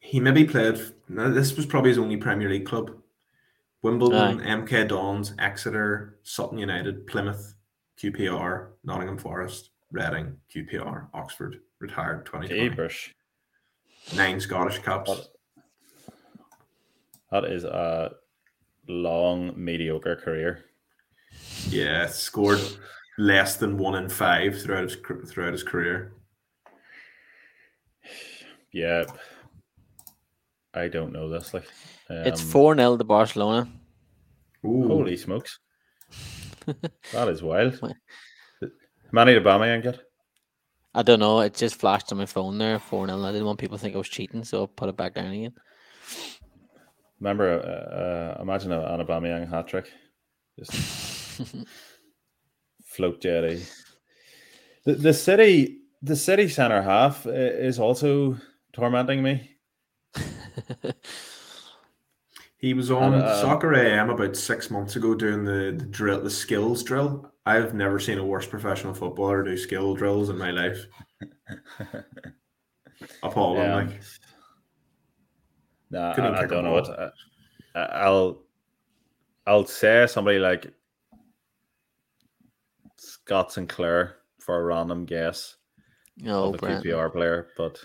[0.00, 0.80] he maybe played.
[1.08, 2.90] No, this was probably his only Premier League club.
[3.82, 7.54] Wimbledon, MK Dons, Exeter, Sutton United, Plymouth,
[8.00, 11.60] QPR, Nottingham Forest, Reading, QPR, Oxford.
[11.78, 12.70] Retired 2020.
[12.70, 13.10] Jeepers.
[14.14, 15.28] Nine Scottish Cups.
[17.30, 18.12] That is a
[18.88, 20.64] long, mediocre career.
[21.68, 22.60] Yeah, scored
[23.18, 24.96] less than one in five throughout his
[25.28, 26.12] throughout his career.
[28.72, 29.04] Yeah.
[30.74, 31.54] I don't know this.
[31.54, 31.66] Like,
[32.10, 33.68] it's um, 4 0 to Barcelona.
[34.64, 34.86] Ooh.
[34.86, 35.58] Holy smokes.
[37.12, 37.80] that is wild.
[39.10, 39.20] Why?
[39.20, 40.00] How many did Aubameyang get?
[40.94, 41.40] I don't know.
[41.40, 43.22] It just flashed on my phone there, 4 0.
[43.22, 45.32] I didn't want people to think I was cheating, so I put it back down
[45.32, 45.54] again.
[47.20, 49.90] Remember, uh, uh, imagine a- an Aubameyang hat trick.
[50.58, 50.72] Just
[52.86, 53.62] float jetty.
[54.84, 58.38] The, the city, the city center half is also
[58.72, 59.50] tormenting me.
[62.58, 66.22] He was on And, uh, Soccer AM about six months ago doing the, the drill,
[66.22, 67.30] the skills drill.
[67.46, 70.86] I've never seen a worse professional footballer do skill drills in my life.
[73.22, 73.74] Appalling, Yeah.
[73.76, 74.00] like
[75.90, 77.14] Nah, I, I, don't know what
[77.74, 78.42] I, I'll.
[79.46, 80.72] I'll say somebody like
[82.96, 85.54] Scott Sinclair for a random guess
[86.16, 87.80] No, of a QPR player, but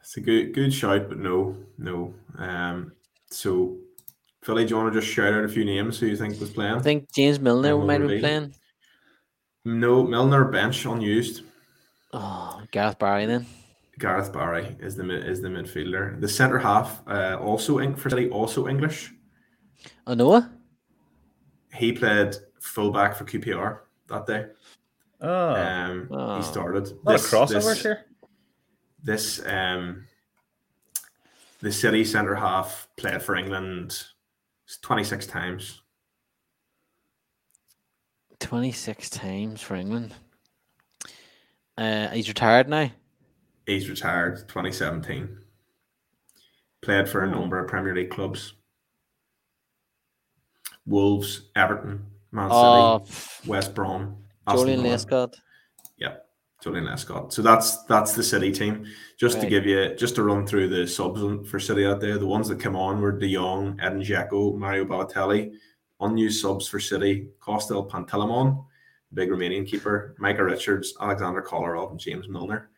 [0.00, 2.14] it's a good good shout, but no, no.
[2.38, 2.92] Um,
[3.30, 3.76] so
[4.48, 6.48] Philly, do you want to just shout out a few names who you think was
[6.48, 6.76] playing?
[6.76, 8.54] I think James Milner might have been playing.
[9.66, 11.42] no, Milner bench unused.
[12.14, 13.44] Oh, Gareth Barry then.
[13.98, 16.18] Gareth Barry is the is the midfielder.
[16.18, 19.12] The centre half, uh, also Eng- for City, also English.
[20.06, 20.50] Oh, Noah?
[21.74, 24.46] He played fullback for QPR that day.
[25.20, 26.36] oh, Um, Oh.
[26.38, 26.86] he started.
[26.86, 28.04] a lot This- crossovers this- here.
[29.04, 30.06] This um,
[31.60, 34.04] the City centre half played for England
[34.76, 35.82] twenty six times.
[38.40, 40.14] 26 times for England.
[41.76, 42.88] Uh, he's retired now.
[43.66, 45.38] He's retired twenty seventeen.
[46.82, 47.30] Played for a Oh.
[47.40, 48.54] number of Premier League clubs.
[50.86, 54.82] Wolves, Everton, Man Oh, City, West Brom, Joleon.
[54.82, 55.34] Lescott.
[56.64, 57.32] Yeah, Joleon Lescott.
[57.32, 58.86] So that's that's the City team.
[59.16, 62.26] Just to give you, just to run through the subs for City out there, the
[62.26, 65.52] ones that came on were De Jong, Edin Dzeko, Mario Balotelli.
[66.00, 68.64] Unused subs for City: Costel Pantilimon,
[69.14, 72.70] big Romanian keeper, Micah Richards, Aleksandar Kolarov, and James Milner.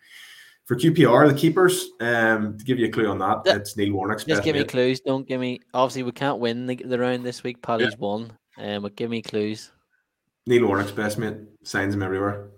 [0.64, 3.56] For QPR, the keepers, um, to give you a clue on that, Yeah.
[3.56, 5.00] it's Neil Warnock's Just give me clues.
[5.00, 5.60] Don't give me.
[5.74, 7.60] Obviously, we can't win the, the round this week.
[7.60, 8.32] Paddy's won.
[8.56, 9.72] Um, but give me clues.
[10.46, 12.50] Neil Warnock's best mate signs him everywhere.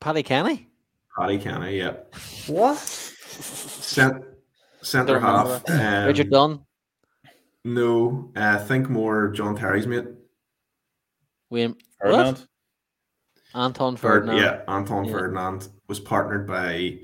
[0.00, 0.68] Paddy Kenny?
[1.16, 1.92] Paddy Kenny, yeah.
[2.46, 2.78] What?
[2.78, 4.24] Cent-
[4.82, 5.68] centre half.
[5.68, 6.60] Um, Richard Dunne?
[7.64, 10.06] No, uh, think more John Terry's mate.
[11.50, 11.76] William?
[12.00, 12.26] Ferdinand.
[12.38, 12.46] What?
[13.54, 14.36] Anton Ferdinand.
[14.38, 15.12] yeah, Anton Yeah.
[15.12, 17.00] Ferdinand was partnered by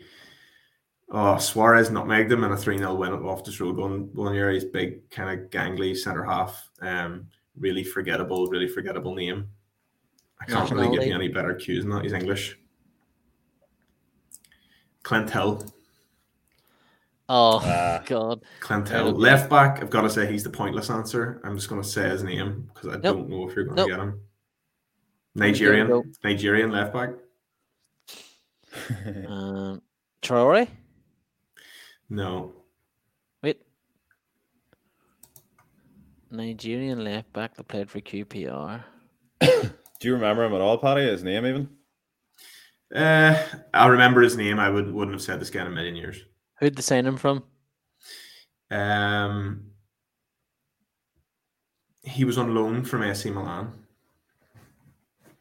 [1.11, 4.51] oh Suarez nutmegged him in a 3 0 win at Loftus Road one, one year.
[4.53, 6.71] He's big, kind of gangly centre half.
[6.81, 7.27] Um,
[7.59, 9.49] really forgettable, really forgettable name.
[10.41, 12.05] I can't really give you any better cues than that.
[12.05, 12.59] He's English.
[15.07, 15.63] Clint Hill.
[17.29, 18.03] Oh, Ah.
[18.07, 18.43] God.
[18.59, 19.07] Clint Hill.
[19.11, 19.17] okay.
[19.17, 21.41] Left back, I've got to say he's the pointless answer.
[21.45, 23.87] I'm just going to say his name because I don't know if you're going to
[23.87, 24.09] get him.
[24.09, 24.21] Nope.
[25.37, 26.15] Nigerian.
[26.25, 27.11] Nigerian left back.
[29.29, 29.81] Um,
[30.23, 30.67] Traore?
[32.11, 32.53] No.
[33.45, 33.63] Wait.
[36.33, 38.83] Nigerian left back that played for QPR.
[39.41, 39.71] Do
[40.03, 41.03] you remember him at all, Paddy?
[41.03, 41.69] His name even?
[42.95, 43.43] Uh,
[43.75, 44.59] I remember his name.
[44.59, 46.19] I would, wouldn't have said this guy in a million years.
[46.61, 47.43] Who'd they sign him from?
[48.71, 49.71] Um,
[52.03, 53.73] he was on loan from AC Milan,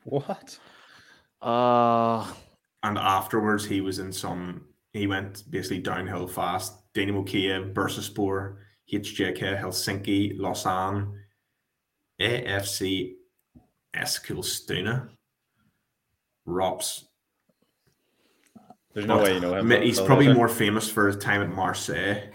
[0.04, 0.60] What?
[1.42, 2.26] Uh,
[2.84, 4.66] and afterwards he was in some.
[4.94, 6.74] He went basically downhill fast.
[6.94, 8.58] Dynamo Kiev, Bursaspor,
[8.92, 11.20] HJK, Helsinki, Lausanne,
[12.22, 13.16] AFC
[13.96, 15.10] Eskilstuna,
[16.46, 17.06] Rops.
[18.96, 19.70] There's no way you know him.
[19.82, 22.30] He's though, probably more famous for his time at Marseille.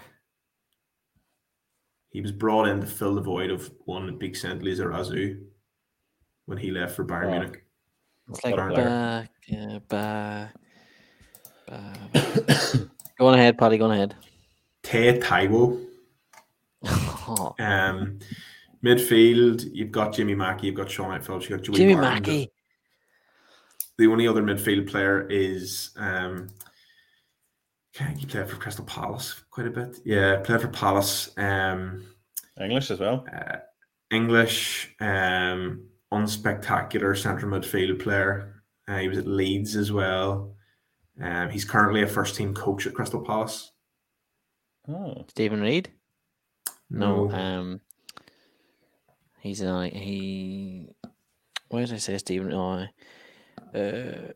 [2.10, 5.40] He was brought in to fill the void of one Bixente Lizarazu
[6.46, 7.30] when he left for Bayern Oh.
[7.30, 7.64] Munich.
[8.28, 8.84] It's like What a player.
[8.84, 10.54] back, yeah, back,
[11.66, 11.98] back.
[13.18, 13.78] go on ahead, Paddy.
[13.78, 14.14] Go on ahead.
[14.82, 15.86] Taye Taiwo.
[16.84, 18.18] Oh, Um,
[18.84, 22.12] midfield, you've got Jimmy Mackie, you've got Shaun Phillips, you've got Joey Jimmy Martin.
[22.22, 22.52] Mackie.
[24.00, 26.48] The only other midfield player is um,
[27.94, 29.98] okay, he played for Crystal Palace quite a bit.
[30.06, 31.30] Yeah, played for Palace.
[31.36, 32.06] Um,
[32.58, 33.26] English as well.
[33.30, 33.58] uh,
[34.10, 38.62] English, um, unspectacular central midfield player.
[38.88, 40.54] Uh, he was at Leeds as well.
[41.20, 43.70] Um, he's currently a first team coach at Crystal Palace.
[44.88, 45.90] Oh, Stephen Reed.
[46.88, 47.80] No, No, um,
[49.40, 49.90] he's in.
[49.90, 50.88] He.
[51.68, 52.54] Why did I say Stephen?
[52.54, 52.86] Oh,
[53.74, 54.32] uh,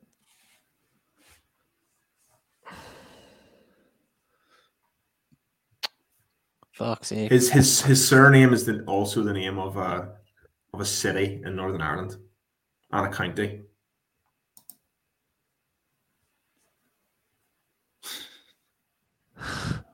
[6.72, 7.30] fuck's sake.
[7.30, 10.14] his his his surname is the, also the name of a
[10.72, 12.16] of a city in Northern Ireland
[12.93, 13.62] and a county.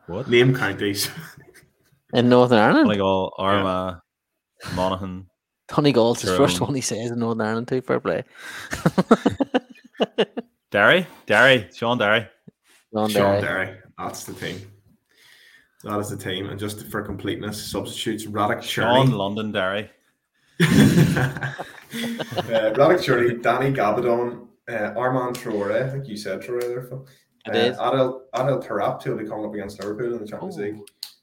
[0.07, 0.29] What?
[0.29, 1.09] Name counties.
[2.13, 2.89] in Northern Ireland.
[2.89, 4.01] Like all Armagh,
[4.75, 5.30] Monaghan.
[5.75, 6.69] Donegal's his first Tyrone.
[6.69, 7.81] one he says in Northern Ireland too.
[7.81, 8.25] Fair play.
[10.71, 11.07] Derry?
[11.27, 11.69] Derry.
[11.75, 12.29] Shaun Derry.
[12.95, 13.67] Go on, Shaun Derry.
[13.67, 13.79] Derry.
[13.99, 14.61] That's the team.
[15.85, 16.47] That is the team.
[16.47, 19.17] And just for completeness, substitutes Radek Sean Cerny.
[19.17, 19.91] London Derry.
[20.61, 21.53] uh,
[21.91, 25.87] Radek Cerny, Danny Gabbidon, uh, Armand Traore.
[25.87, 27.07] I think you said Traore there, Phil.
[27.47, 27.73] I Uh, did.
[27.75, 30.63] Adel, Adel Taarabt, who will be coming up against Liverpool in the Champions Oh.
[30.63, 30.79] League.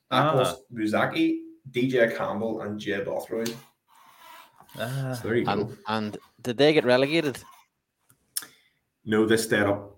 [0.09, 0.33] Ah.
[0.33, 1.39] Akos Buzsaky,
[1.71, 3.53] DJ Campbell, and Jay Bothroyd.
[4.79, 5.51] Ah, So there you go.
[5.51, 7.39] And, and did they get relegated?
[9.05, 9.95] No, they stayed up.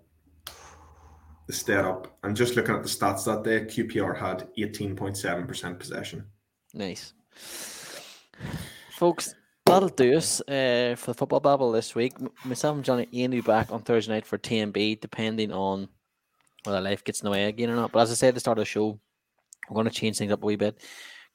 [1.46, 2.16] They stayed up.
[2.22, 6.24] And just looking at the stats that day, QPR had 18.7% possession.
[6.72, 7.12] Nice.
[8.92, 9.34] Folks,
[9.66, 12.12] that'll do us uh, for the football babble this week.
[12.20, 15.88] M- Myself and Johnny Ian will be back on Thursday night for TMB, depending on
[16.64, 17.90] whether life gets in the way again or not.
[17.92, 19.00] But as I said at the start of the show,
[19.68, 20.78] we're going to change things up a wee bit.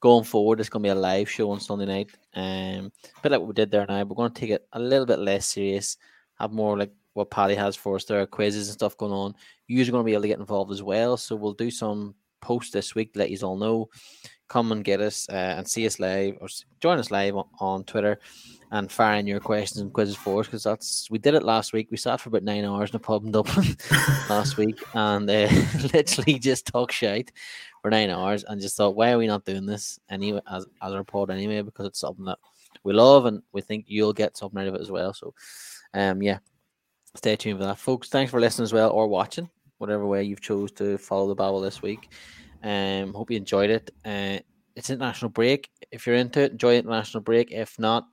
[0.06, 2.12] Going forward, it's going to be a live show on Sunday night.
[2.36, 4.03] Um, a bit like what we did there now.
[4.03, 5.97] We're going to take it a little bit less serious,
[6.39, 9.34] have more like what Paddy has for us there, are quizzes and stuff going on.
[9.66, 11.18] You're going to be able to get involved as well.
[11.18, 13.89] So we'll do some posts this week to let you all know
[14.47, 16.47] come and get us uh, and see us live or
[16.80, 18.20] join us live on, on Twitter
[18.72, 21.74] and fire in your questions and quizzes for us because that's we did it last
[21.74, 21.88] week.
[21.89, 23.76] We sat for about nine hours in a pub in Dublin
[24.30, 25.49] last week and uh,
[25.93, 27.32] literally just talk shite
[27.86, 30.92] for nine hours and just thought, why are we not doing this anyway as as
[30.92, 31.62] a report anyway?
[31.62, 32.40] Because it's something that
[32.84, 35.14] we love and we think you'll get something out of it as well.
[35.14, 35.36] So,
[35.94, 36.40] um, yeah,
[37.14, 38.10] stay tuned for that, folks.
[38.10, 41.62] Thanks for listening as well or watching, whatever way you've chose to follow the Babble
[41.62, 42.12] this week.
[42.64, 43.92] Um, hope you enjoyed it.
[44.04, 44.40] Uh,
[44.76, 45.70] it's international break.
[45.92, 47.52] If you're into it, enjoy international break.
[47.52, 48.08] If not,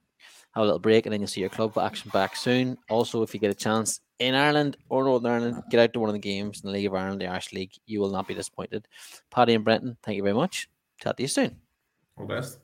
[0.55, 2.77] have a little break and then you'll see your club action back soon.
[2.91, 6.09] Also, if you get a chance in Ireland or Northern Ireland, get out to one
[6.09, 7.73] of the games in the League of Ireland, the Irish League.
[7.87, 8.87] You will not be disappointed.
[9.31, 10.69] Paddy and Brenton, thank you very much.
[11.01, 11.59] Talk to you soon.
[12.17, 12.59] All the best.